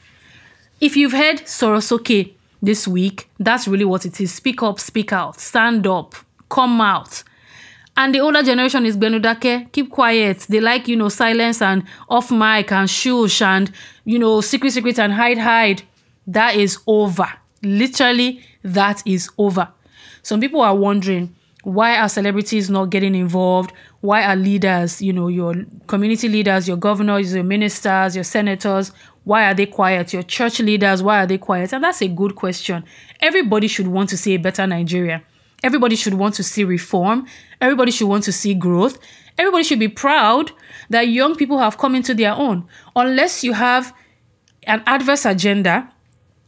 [0.82, 5.40] if you've heard sorosoke this week that's really what it is speak up speak out
[5.40, 6.16] stand up
[6.50, 7.24] come out
[8.00, 10.40] and the older generation is Benudake, keep quiet.
[10.48, 13.70] They like, you know, silence and off mic and shush and,
[14.06, 15.82] you know, secret, secret and hide, hide.
[16.26, 17.28] That is over.
[17.62, 19.68] Literally, that is over.
[20.22, 23.74] Some people are wondering why are celebrities not getting involved?
[24.02, 25.56] Why are leaders, you know, your
[25.88, 28.92] community leaders, your governors, your ministers, your senators,
[29.26, 30.14] why are they quiet?
[30.14, 31.74] Your church leaders, why are they quiet?
[31.74, 32.84] And that's a good question.
[33.20, 35.22] Everybody should want to see a better Nigeria.
[35.62, 37.28] Everybody should want to see reform.
[37.60, 38.98] Everybody should want to see growth.
[39.38, 40.52] Everybody should be proud
[40.90, 42.66] that young people have come into their own.
[42.96, 43.94] Unless you have
[44.64, 45.92] an adverse agenda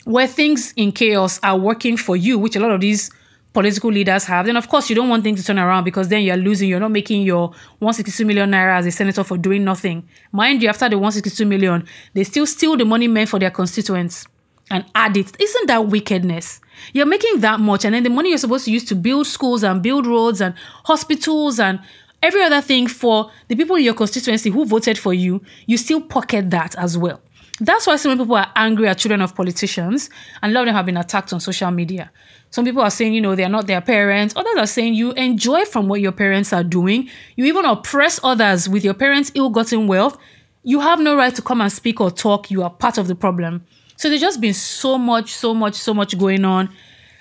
[0.05, 3.11] where things in chaos are working for you, which a lot of these
[3.53, 6.23] political leaders have, then of course you don't want things to turn around because then
[6.23, 6.69] you're losing.
[6.69, 7.49] You're not making your
[7.79, 10.07] 162 million naira as a senator for doing nothing.
[10.31, 14.25] Mind you, after the 162 million, they still steal the money meant for their constituents
[14.69, 15.39] and add it.
[15.39, 16.61] Isn't that wickedness?
[16.93, 19.63] You're making that much, and then the money you're supposed to use to build schools
[19.63, 20.53] and build roads and
[20.85, 21.79] hospitals and
[22.23, 26.01] every other thing for the people in your constituency who voted for you, you still
[26.01, 27.21] pocket that as well.
[27.59, 30.09] That's why so many people are angry at children of politicians,
[30.41, 32.11] and a lot of them have been attacked on social media.
[32.51, 34.35] Some people are saying, you know, they're not their parents.
[34.35, 37.09] Others are saying you enjoy from what your parents are doing.
[37.37, 40.17] You even oppress others with your parents' ill gotten wealth.
[40.63, 42.51] You have no right to come and speak or talk.
[42.51, 43.65] You are part of the problem.
[43.95, 46.69] So there's just been so much, so much, so much going on.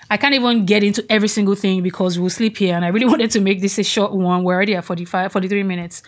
[0.09, 2.75] I can't even get into every single thing because we'll sleep here.
[2.75, 4.43] And I really wanted to make this a short one.
[4.43, 6.03] We're already at 45, 43 minutes.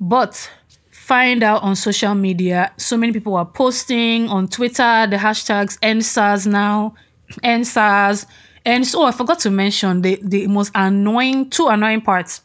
[0.00, 0.50] But
[0.90, 2.72] find out on social media.
[2.78, 6.94] So many people are posting on Twitter the hashtags EndSARS now,
[7.42, 8.24] EndSARS.
[8.64, 12.40] And so I forgot to mention the, the most annoying, two annoying parts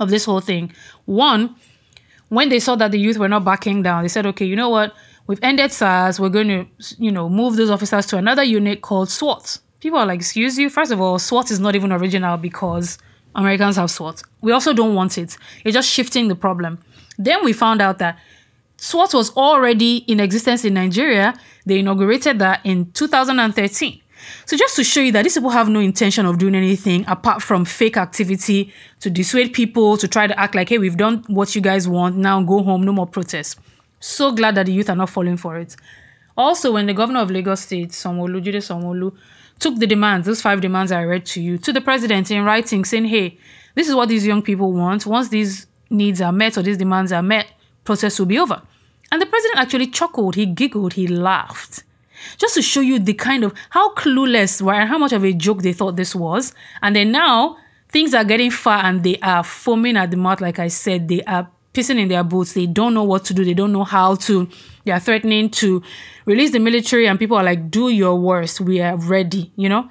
[0.00, 0.72] of this whole thing.
[1.04, 1.54] One,
[2.28, 4.70] when they saw that the youth were not backing down, they said, okay, you know
[4.70, 4.94] what?
[5.26, 6.20] we've ended SARS.
[6.20, 6.66] We're going to,
[6.98, 9.58] you know, move those officers to another unit called SWAT.
[9.80, 10.70] People are like, excuse you.
[10.70, 12.98] First of all, SWAT is not even original because
[13.34, 14.22] Americans have SWAT.
[14.42, 15.36] We also don't want it.
[15.64, 16.78] You're just shifting the problem.
[17.18, 18.18] Then we found out that
[18.76, 21.34] SWAT was already in existence in Nigeria.
[21.66, 24.01] They inaugurated that in 2013.
[24.46, 27.42] So just to show you that these people have no intention of doing anything apart
[27.42, 31.54] from fake activity to dissuade people to try to act like, hey, we've done what
[31.54, 32.16] you guys want.
[32.16, 33.56] Now go home, no more protests.
[34.00, 35.76] So glad that the youth are not falling for it.
[36.36, 39.14] Also, when the governor of Lagos State, Sanwo-Olu, Jide Sanwo-Olu,
[39.58, 42.84] took the demands, those five demands I read to you, to the president in writing
[42.84, 43.38] saying, hey,
[43.74, 45.06] this is what these young people want.
[45.06, 47.52] Once these needs are met or these demands are met,
[47.84, 48.60] process will be over.
[49.10, 51.84] And the president actually chuckled, he giggled, he laughed.
[52.38, 55.32] Just to show you the kind of how clueless were and how much of a
[55.32, 56.54] joke they thought this was.
[56.82, 57.56] And then now
[57.88, 61.22] things are getting far and they are foaming at the mouth, like I said, they
[61.22, 62.52] are pissing in their boots.
[62.52, 63.44] They don't know what to do.
[63.44, 64.48] They don't know how to.
[64.84, 65.82] They are threatening to
[66.26, 68.60] release the military, and people are like, "Do your worst.
[68.60, 69.90] We are ready." You know,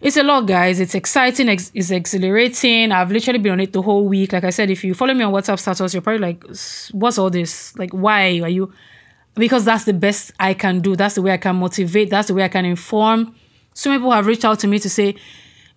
[0.00, 0.80] it's a lot, guys.
[0.80, 1.48] It's exciting.
[1.48, 2.92] It's exhilarating.
[2.92, 4.32] I've literally been on it the whole week.
[4.32, 6.44] Like I said, if you follow me on WhatsApp status, you're probably like,
[6.92, 7.76] "What's all this?
[7.78, 8.72] Like, why are you?"
[9.34, 10.96] Because that's the best I can do.
[10.96, 12.10] That's the way I can motivate.
[12.10, 13.34] That's the way I can inform.
[13.72, 15.14] Some people have reached out to me to say,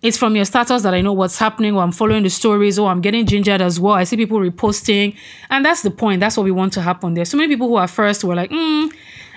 [0.02, 2.90] it's from your status that I know what's happening, or I'm following the stories, or
[2.90, 3.94] I'm getting gingered as well.
[3.94, 5.16] I see people reposting,
[5.48, 6.18] and that's the point.
[6.18, 7.14] That's what we want to happen.
[7.14, 8.92] There's so many people who are first were like, mm,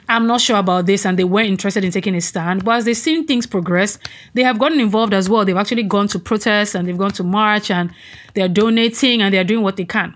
[0.09, 2.65] I'm not sure about this, and they weren't interested in taking a stand.
[2.65, 3.99] But as they've seen things progress,
[4.33, 5.45] they have gotten involved as well.
[5.45, 7.91] They've actually gone to protest and they've gone to march and
[8.33, 10.15] they're donating and they're doing what they can.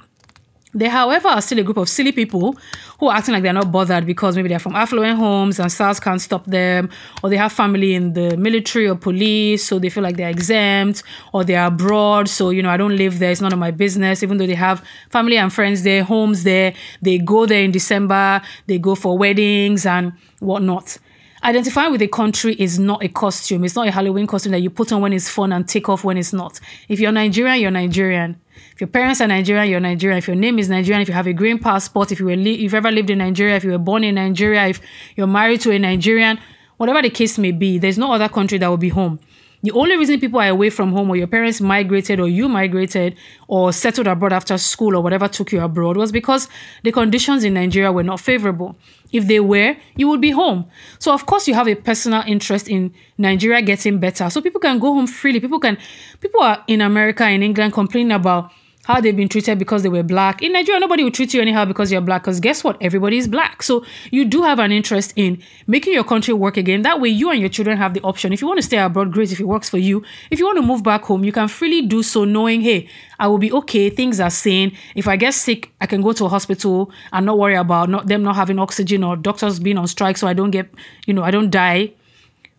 [0.71, 2.55] They, however, are still a group of silly people
[2.99, 5.99] who are acting like they're not bothered because maybe they're from affluent homes and SARS
[5.99, 6.91] can't stop them,
[7.23, 11.01] or they have family in the military or police, so they feel like they're exempt,
[11.33, 14.21] or they're abroad, so you know, I don't live there, it's none of my business,
[14.21, 18.39] even though they have family and friends there, homes there, they go there in December,
[18.67, 20.99] they go for weddings and whatnot.
[21.41, 23.63] Identifying with a country is not a costume.
[23.63, 26.03] It's not a Halloween costume that you put on when it's fun and take off
[26.03, 26.59] when it's not.
[26.89, 28.41] If you're Nigerian, you're Nigerian.
[28.73, 30.17] If your parents are Nigerian, you're Nigerian.
[30.17, 32.55] If your name is Nigerian, if you have a green passport, if you were li-
[32.55, 34.81] if you've ever lived in Nigeria, if you were born in Nigeria, if
[35.15, 36.39] you're married to a Nigerian,
[36.77, 39.19] whatever the case may be, there's no other country that will be home.
[39.61, 43.15] The only reason people are away from home or your parents migrated or you migrated
[43.47, 46.47] or settled abroad after school or whatever took you abroad was because
[46.83, 48.77] the conditions in Nigeria were not favorable.
[49.11, 50.65] If they were, you would be home.
[50.99, 54.29] So of course you have a personal interest in Nigeria getting better.
[54.29, 55.41] So people can go home freely.
[55.41, 55.77] People can
[56.21, 58.51] people are in America in England complaining about
[58.85, 60.41] how they've been treated because they were black.
[60.41, 62.23] In Nigeria, nobody will treat you anyhow because you're black.
[62.23, 62.77] Because guess what?
[62.81, 63.61] Everybody is black.
[63.61, 66.81] So you do have an interest in making your country work again.
[66.81, 68.33] That way, you and your children have the option.
[68.33, 69.31] If you want to stay abroad, great.
[69.31, 71.83] If it works for you, if you want to move back home, you can freely
[71.83, 73.89] do so, knowing, hey, I will be okay.
[73.89, 74.75] Things are sane.
[74.95, 78.07] If I get sick, I can go to a hospital and not worry about not
[78.07, 80.67] them not having oxygen or doctors being on strike, so I don't get,
[81.05, 81.93] you know, I don't die,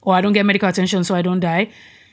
[0.02, 1.70] or I don't get medical attention, so I don't die.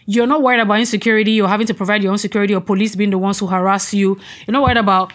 [0.09, 3.09] You're not worried about insecurity or having to provide your own security or police being
[3.09, 4.17] the ones who harass you.
[4.47, 5.11] You're not worried about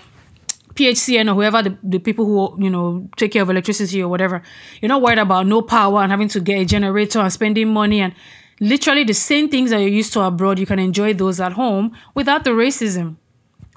[0.74, 4.42] PHCN or whoever the, the people who you know take care of electricity or whatever.
[4.80, 8.02] You're not worried about no power and having to get a generator and spending money
[8.02, 8.14] and
[8.60, 10.58] literally the same things that you're used to abroad.
[10.58, 13.16] You can enjoy those at home without the racism.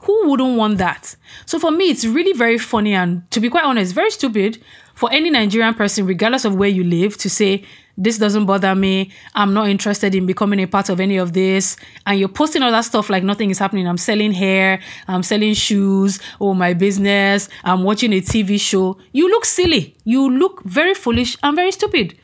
[0.04, 1.16] Who wouldn't want that?
[1.46, 4.62] So for me, it's really very funny and to be quite honest, very stupid
[4.94, 7.64] for any Nigerian person, regardless of where you live, to say
[7.98, 9.12] this doesn't bother me.
[9.34, 11.78] I'm not interested in becoming a part of any of this.
[12.06, 13.88] And you're posting all that stuff like nothing is happening.
[13.88, 18.98] I'm selling hair, I'm selling shoes, oh, my business, I'm watching a TV show.
[19.12, 19.96] You look silly.
[20.04, 22.18] You look very foolish and very stupid.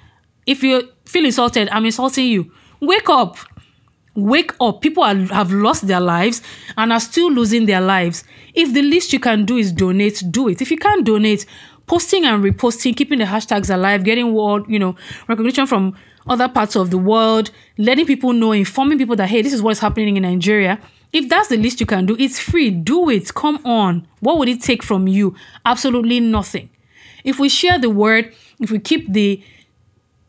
[0.45, 2.51] If you feel insulted, I'm insulting you.
[2.81, 3.37] Wake up.
[4.15, 4.81] Wake up.
[4.81, 6.41] People are, have lost their lives
[6.77, 8.23] and are still losing their lives.
[8.53, 10.61] If the least you can do is donate, do it.
[10.61, 11.45] If you can't donate,
[11.91, 14.95] posting and reposting, keeping the hashtags alive, getting world, you know,
[15.27, 15.93] recognition from
[16.25, 19.81] other parts of the world, letting people know, informing people that hey, this is what's
[19.81, 20.79] happening in Nigeria.
[21.11, 22.69] If that's the least you can do, it's free.
[22.69, 23.33] Do it.
[23.33, 24.07] Come on.
[24.21, 25.35] What would it take from you?
[25.65, 26.69] Absolutely nothing.
[27.25, 29.43] If we share the word, if we keep the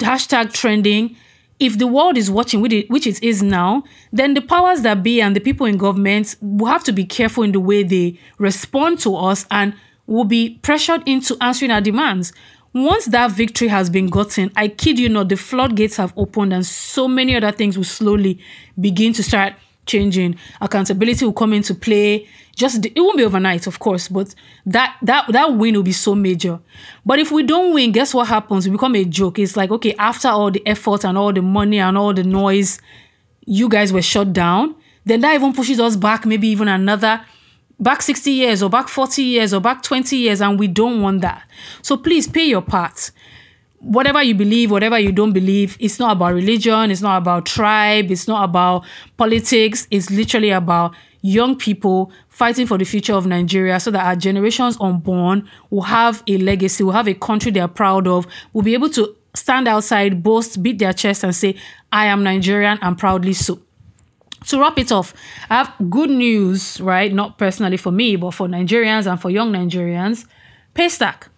[0.00, 1.14] hashtag trending,
[1.60, 5.36] if the world is watching, which it is now, then the powers that be and
[5.36, 9.14] the people in government will have to be careful in the way they respond to
[9.14, 9.74] us and
[10.06, 12.32] will be pressured into answering our demands.
[12.74, 16.64] Once that victory has been gotten, I kid you not, the floodgates have opened and
[16.64, 18.38] so many other things will slowly
[18.80, 20.36] begin to start changing.
[20.60, 22.26] Accountability will come into play.
[22.56, 24.34] Just it won't be overnight, of course, but
[24.66, 26.60] that that that win will be so major.
[27.04, 28.66] But if we don't win, guess what happens?
[28.66, 29.38] We become a joke.
[29.38, 32.80] It's like okay, after all the effort and all the money and all the noise,
[33.46, 34.74] you guys were shut down.
[35.04, 37.24] Then that even pushes us back, maybe even another
[37.82, 41.20] back 60 years or back 40 years or back 20 years, and we don't want
[41.22, 41.42] that.
[41.82, 43.10] So please pay your part.
[43.80, 48.12] Whatever you believe, whatever you don't believe, it's not about religion, it's not about tribe,
[48.12, 48.84] it's not about
[49.16, 54.14] politics, it's literally about young people fighting for the future of Nigeria so that our
[54.16, 58.62] generations unborn will have a legacy, will have a country they are proud of, will
[58.62, 61.56] be able to stand outside, boast, beat their chest, and say,
[61.90, 63.60] I am Nigerian and proudly so
[64.46, 65.14] to wrap it off,
[65.50, 67.12] I have good news, right?
[67.12, 70.26] Not personally for me, but for Nigerians and for young Nigerians.
[70.74, 71.28] Paystack.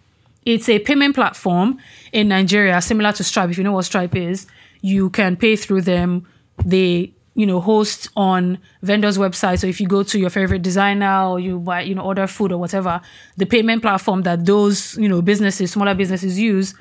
[0.45, 1.79] It's a payment platform
[2.11, 3.49] in Nigeria, similar to Stripe.
[3.49, 4.45] If you know what Stripe is,
[4.81, 6.27] you can pay through them.
[6.63, 11.25] They you know host on vendors websites so if you go to your favorite designer
[11.25, 13.01] or you buy you know order food or whatever
[13.35, 16.73] the payment platform that those you know businesses smaller businesses use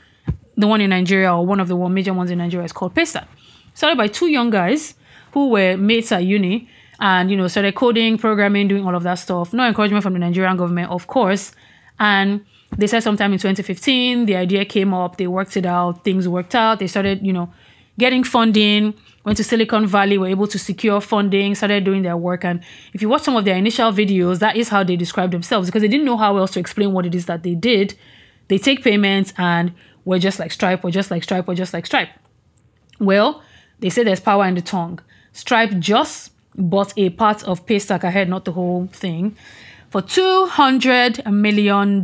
[0.56, 3.26] the one in nigeria or one of the major ones in nigeria is called paystack
[3.74, 4.94] started by two young guys
[5.34, 6.68] who were mates at uni
[7.00, 10.18] and you know started coding programming doing all of that stuff no encouragement from the
[10.18, 11.52] nigerian government of course
[11.98, 12.44] and
[12.78, 16.54] they said sometime in 2015 the idea came up they worked it out things worked
[16.54, 17.52] out they started you know
[17.98, 22.44] getting funding went to Silicon Valley, were able to secure funding, started doing their work.
[22.44, 22.62] And
[22.92, 25.82] if you watch some of their initial videos, that is how they describe themselves because
[25.82, 27.94] they didn't know how else to explain what it is that they did.
[28.48, 29.72] They take payments and
[30.04, 32.10] we're just like Stripe, or just like Stripe, or just like Stripe.
[33.00, 33.42] Well,
[33.80, 35.00] they say there's power in the tongue.
[35.34, 39.36] Stripe just bought a part of Paystack ahead, not the whole thing,
[39.90, 42.02] for $200 million.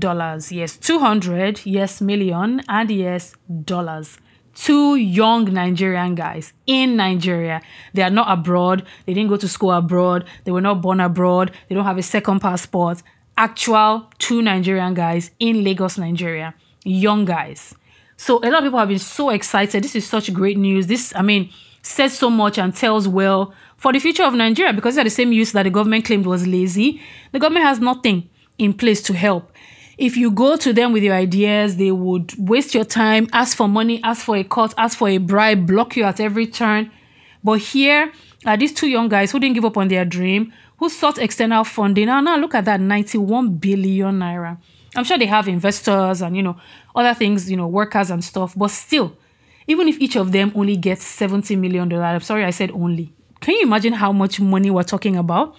[0.50, 4.18] Yes, 200, yes, million, and yes, dollars
[4.54, 7.62] two young Nigerian guys in Nigeria.
[7.94, 8.84] They are not abroad.
[9.06, 10.26] They didn't go to school abroad.
[10.44, 11.52] They were not born abroad.
[11.68, 13.02] They don't have a second passport.
[13.38, 16.54] Actual two Nigerian guys in Lagos, Nigeria.
[16.84, 17.74] Young guys.
[18.16, 19.82] So a lot of people have been so excited.
[19.82, 20.88] This is such great news.
[20.88, 21.50] This, I mean,
[21.82, 25.32] says so much and tells well for the future of Nigeria because they're the same
[25.32, 27.00] use that the government claimed was lazy.
[27.32, 28.28] The government has nothing
[28.58, 29.50] in place to help
[30.00, 33.68] if you go to them with your ideas, they would waste your time, ask for
[33.68, 36.90] money, ask for a cut, ask for a bribe, block you at every turn.
[37.44, 38.10] But here
[38.46, 41.64] are these two young guys who didn't give up on their dream, who sought external
[41.64, 42.06] funding.
[42.06, 44.56] Now, now look at that 91 billion naira.
[44.96, 46.56] I'm sure they have investors and, you know,
[46.96, 48.54] other things, you know, workers and stuff.
[48.56, 49.14] But still,
[49.70, 53.12] even if each of them only gets 70 million dollars, I'm sorry I said only.
[53.40, 55.54] Can you imagine how much money we're talking about?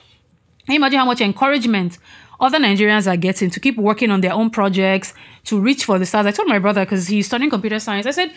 [0.66, 1.98] Can you imagine how much encouragement
[2.42, 5.14] other Nigerians are getting to keep working on their own projects,
[5.46, 6.26] to reach for the stars.
[6.26, 8.34] I told my brother, because he's studying computer science, I said,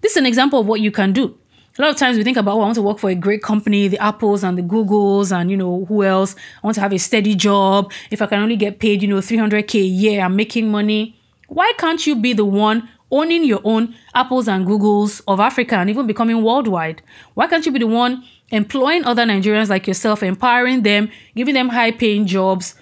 [0.00, 1.36] this is an example of what you can do.
[1.78, 3.42] A lot of times we think about, oh, I want to work for a great
[3.42, 6.36] company, the Apples and the Googles, and you know, who else?
[6.62, 7.92] I want to have a steady job.
[8.10, 11.16] If I can only get paid, you know, 300K a year, I'm making money.
[11.48, 15.90] Why can't you be the one owning your own Apples and Googles of Africa and
[15.90, 17.02] even becoming worldwide?
[17.34, 21.68] Why can't you be the one employing other Nigerians like yourself, empowering them, giving them
[21.68, 22.74] high paying jobs,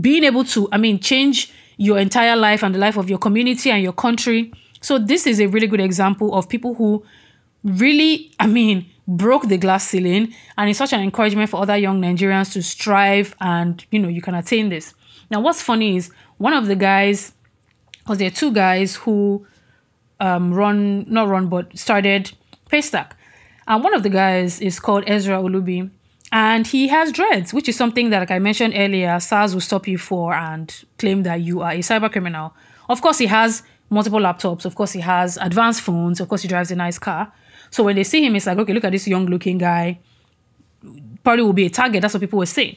[0.00, 3.70] being able to, I mean, change your entire life and the life of your community
[3.70, 4.52] and your country.
[4.80, 7.04] So this is a really good example of people who
[7.64, 12.00] really, I mean, broke the glass ceiling and it's such an encouragement for other young
[12.00, 14.94] Nigerians to strive and, you know, you can attain this.
[15.30, 17.32] Now, what's funny is one of the guys,
[17.98, 19.46] because there are two guys who
[20.20, 22.32] um, run, not run, but started
[22.70, 23.12] Paystack.
[23.68, 25.90] And one of the guys is called Ezra Olubi
[26.32, 29.86] and he has dreads, which is something that, like I mentioned earlier, SARS will stop
[29.86, 32.54] you for and claim that you are a cyber criminal.
[32.88, 34.64] Of course, he has multiple laptops.
[34.64, 36.20] Of course, he has advanced phones.
[36.20, 37.32] Of course, he drives a nice car.
[37.70, 39.98] So when they see him, it's like, okay, look at this young looking guy.
[41.22, 42.02] Probably will be a target.
[42.02, 42.76] That's what people were saying.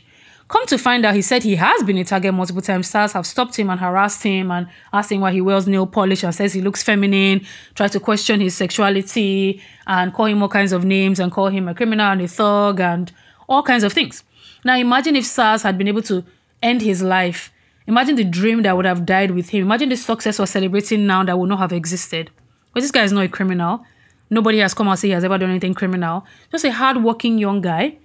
[0.49, 2.89] Come to find out, he said he has been a target multiple times.
[2.89, 6.23] SARS have stopped him and harassed him and asked him why he wears nail polish
[6.23, 7.45] and says he looks feminine,
[7.75, 11.67] try to question his sexuality and call him all kinds of names and call him
[11.67, 13.11] a criminal and a thug and
[13.47, 14.23] all kinds of things.
[14.65, 16.25] Now, imagine if SARS had been able to
[16.63, 17.53] end his life.
[17.85, 19.61] Imagine the dream that would have died with him.
[19.61, 22.31] Imagine the success we're celebrating now that would not have existed.
[22.73, 23.85] But this guy is not a criminal.
[24.31, 26.25] Nobody has come out say he has ever done anything criminal.
[26.51, 27.97] Just a hardworking young guy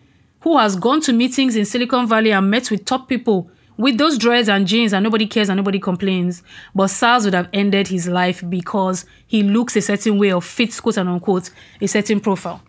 [0.45, 4.19] who has gone to meetings in Silicon Valley and met with top people with those
[4.19, 6.43] dreads and jeans and nobody cares and nobody complains.
[6.75, 10.79] But SARS would have ended his life because he looks a certain way or fits,
[10.81, 11.49] quote and unquote,
[11.81, 12.63] a certain profile.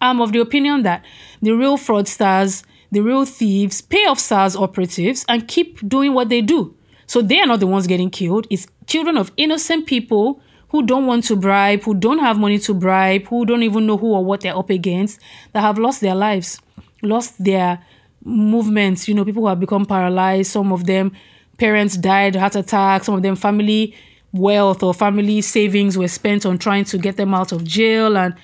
[0.00, 1.04] I'm of the opinion that
[1.42, 6.40] the real fraudsters, the real thieves, pay off SARS operatives and keep doing what they
[6.40, 6.74] do.
[7.06, 8.46] So they are not the ones getting killed.
[8.48, 12.72] It's children of innocent people who don't want to bribe, who don't have money to
[12.72, 15.20] bribe, who don't even know who or what they're up against,
[15.52, 16.60] that have lost their lives,
[17.02, 17.84] lost their
[18.24, 19.08] movements.
[19.08, 20.50] You know, people who have become paralyzed.
[20.50, 21.12] Some of them,
[21.56, 23.04] parents died, heart attack.
[23.04, 23.94] Some of them, family
[24.32, 28.16] wealth or family savings were spent on trying to get them out of jail.
[28.16, 28.34] And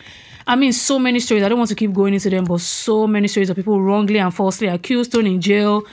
[0.46, 1.42] I mean, so many stories.
[1.42, 4.18] I don't want to keep going into them, but so many stories of people wrongly
[4.18, 5.84] and falsely accused, thrown in jail,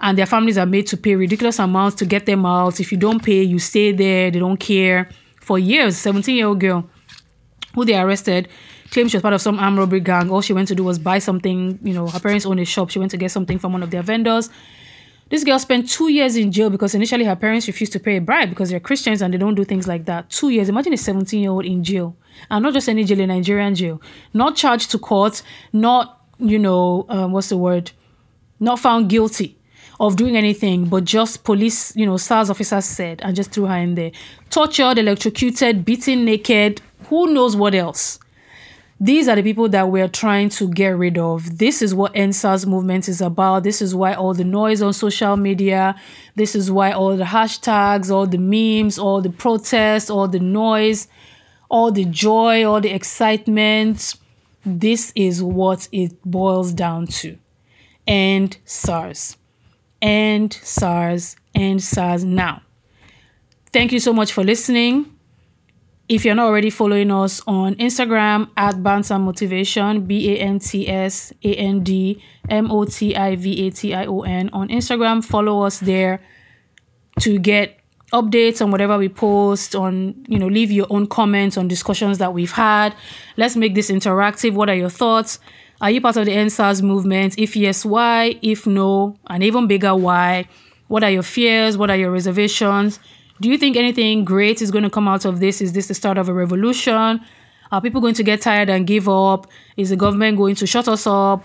[0.00, 2.80] and their families are made to pay ridiculous amounts to get them out.
[2.80, 4.30] If you don't pay, you stay there.
[4.30, 5.08] They don't care.
[5.40, 6.88] For years, 17 year old girl
[7.74, 8.48] who they arrested
[8.90, 10.30] claimed she was part of some armed robbery gang.
[10.30, 11.78] All she went to do was buy something.
[11.82, 12.90] You know, her parents own a shop.
[12.90, 14.50] She went to get something from one of their vendors.
[15.30, 18.20] This girl spent two years in jail because initially her parents refused to pay a
[18.20, 20.30] bribe because they're Christians and they don't do things like that.
[20.30, 20.70] Two years.
[20.70, 22.16] Imagine a 17 year old in jail.
[22.50, 24.00] And not just any jail, a Nigerian jail.
[24.32, 27.90] Not charged to court, not, you know, um, what's the word?
[28.58, 29.58] Not found guilty.
[30.00, 33.76] of doing anything, but just police, you know, SARS officers said and just threw her
[33.76, 34.12] in there.
[34.48, 38.20] Tortured, electrocuted, beaten naked, who knows what else.
[39.00, 41.58] These are the people that we're trying to get rid of.
[41.58, 43.62] This is what EndSARS movement is about.
[43.62, 45.94] This is why all the noise on social media,
[46.34, 51.06] this is why all the hashtags, all the memes, all the protests, all the noise,
[51.68, 54.16] all the joy, all the excitement.
[54.66, 57.38] This is what it boils down to.
[58.08, 59.36] EndSARS.
[60.02, 61.36] And SARS.
[61.54, 62.62] EndSARS now.
[63.72, 65.17] Thank you so much for listening.
[66.08, 70.58] If you're not already following us on Instagram at Bants and Motivation, B A N
[70.58, 74.48] T S A N D M O T I V A T I O N
[74.54, 76.22] on Instagram, follow us there
[77.20, 77.80] to get
[78.10, 82.32] updates on whatever we post on you know leave your own comments on discussions that
[82.32, 82.94] we've had.
[83.36, 84.54] Let's make this interactive.
[84.54, 85.38] What are your thoughts?
[85.82, 87.38] Are you part of the EndSARS movement?
[87.38, 88.38] If yes why?
[88.40, 90.46] If no and even bigger why?
[90.86, 91.76] What are your fears?
[91.76, 92.98] What are your reservations
[93.40, 95.60] do you think anything great is going to come out of this?
[95.60, 97.20] Is this the start of a revolution?
[97.70, 99.46] Are people going to get tired and give up?
[99.76, 101.44] Is the government going to shut us up?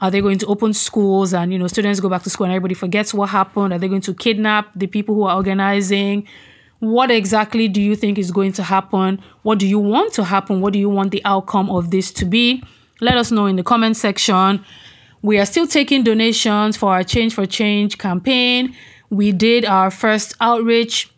[0.00, 2.52] Are they going to open schools and you know students go back to school and
[2.52, 3.72] everybody forgets what happened?
[3.72, 6.26] Are they going to kidnap the people who are organizing?
[6.80, 9.22] What exactly do you think is going to happen?
[9.42, 10.62] What do you want to happen?
[10.62, 12.64] What do you want the outcome of this to be?
[13.02, 14.64] Let us know in the comment section.
[15.20, 18.74] We are still taking donations for our Change for Change campaign.
[19.10, 21.09] We did our first outreach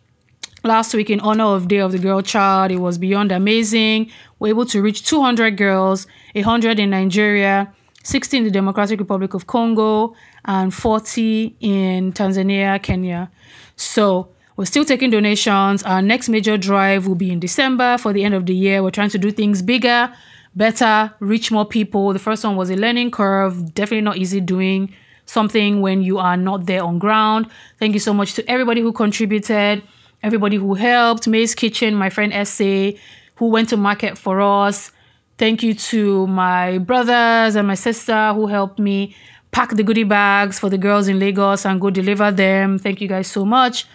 [0.63, 2.71] last week in honor of Day of the Girl Child.
[2.71, 4.09] It was beyond amazing.
[4.39, 9.47] We're able to reach 200 girls, 100 in Nigeria, 60 in the Democratic Republic of
[9.47, 13.29] Congo, and 40 in Tanzania, Kenya.
[13.75, 15.83] So we're still taking donations.
[15.83, 18.83] Our next major drive will be in December for the end of the year.
[18.83, 20.13] We're trying to do things bigger,
[20.55, 22.13] better, reach more people.
[22.13, 24.93] The first one was a learning curve, definitely not easy doing
[25.25, 27.49] something when you are not there on ground.
[27.79, 29.83] Thank you so much to everybody who contributed
[30.23, 32.97] everybody who helped, May's Kitchen, my friend Essay,
[33.35, 34.91] who went to market for us.
[35.37, 39.15] Thank you to my brothers and my sister who helped me
[39.51, 42.79] pack the goodie bags for the girls in Lagos and go deliver them.
[42.79, 43.85] Thank you guys so much.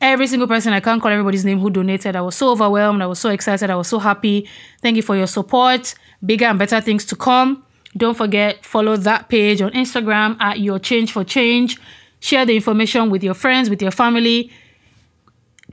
[0.00, 2.16] Every single person, I can't call everybody's name who donated.
[2.16, 3.02] I was so overwhelmed.
[3.02, 3.70] I was so excited.
[3.70, 4.48] I was so happy.
[4.82, 5.94] Thank you for your support.
[6.24, 7.64] Bigger and better things to come.
[7.96, 11.78] Don't forget, follow that page on Instagram at Your Change for Change.
[12.18, 14.50] Share the information with your friends, with your family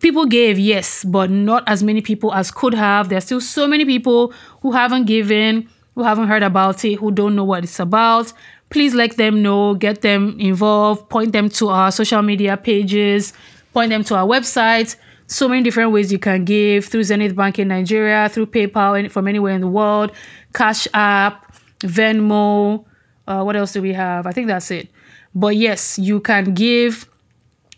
[0.01, 3.09] people gave, yes, but not as many people as could have.
[3.09, 7.35] There's still so many people who haven't given, who haven't heard about it, who don't
[7.35, 8.33] know what it's about.
[8.69, 13.33] Please let them know, get them involved, point them to our social media pages,
[13.73, 14.95] point them to our website.
[15.27, 19.27] So many different ways you can give through Zenith Bank in Nigeria, through PayPal from
[19.27, 20.11] anywhere in the world,
[20.53, 22.85] Cash App, Venmo.
[23.27, 24.25] Uh, what else do we have?
[24.25, 24.89] I think that's it.
[25.35, 27.07] But yes, you can give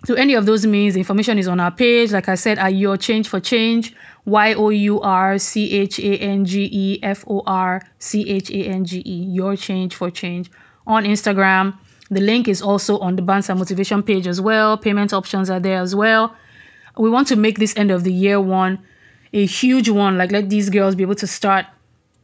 [0.05, 2.11] to any of those means, information is on our page.
[2.11, 3.95] Like I said, at Your Change for Change,
[4.25, 8.49] Y O U R C H A N G E F O R C H
[8.51, 10.51] A N G E, Your Change for Change
[10.85, 11.77] on Instagram.
[12.09, 14.77] The link is also on the Bants and Motivation page as well.
[14.77, 16.35] Payment options are there as well.
[16.97, 18.79] We want to make this end of the year one
[19.33, 20.17] a huge one.
[20.17, 21.65] Like, let these girls be able to start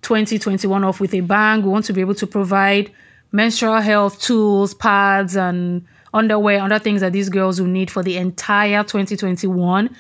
[0.04, 1.64] 2021 off with a bang.
[1.64, 2.92] We want to be able to provide
[3.32, 8.18] menstrual health tools, pads, and underwear, other things that these girls will need for the
[8.18, 9.96] entire 2021.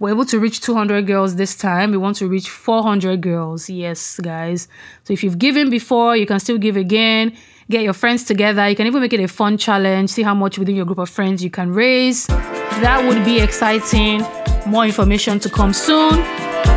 [0.00, 1.90] We're able to reach 200 girls this time.
[1.90, 3.70] We want to reach 400 girls.
[3.70, 4.68] Yes, guys.
[5.04, 7.36] So if you've given before, you can still give again.
[7.70, 8.68] Get your friends together.
[8.68, 10.10] You can even make it a fun challenge.
[10.10, 12.26] See how much within your group of friends you can raise.
[12.26, 14.22] That would be exciting.
[14.66, 16.22] More information to come soon.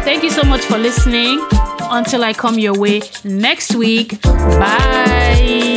[0.03, 1.45] Thank you so much for listening.
[1.89, 4.21] Until I come your way next week.
[4.21, 5.76] Bye.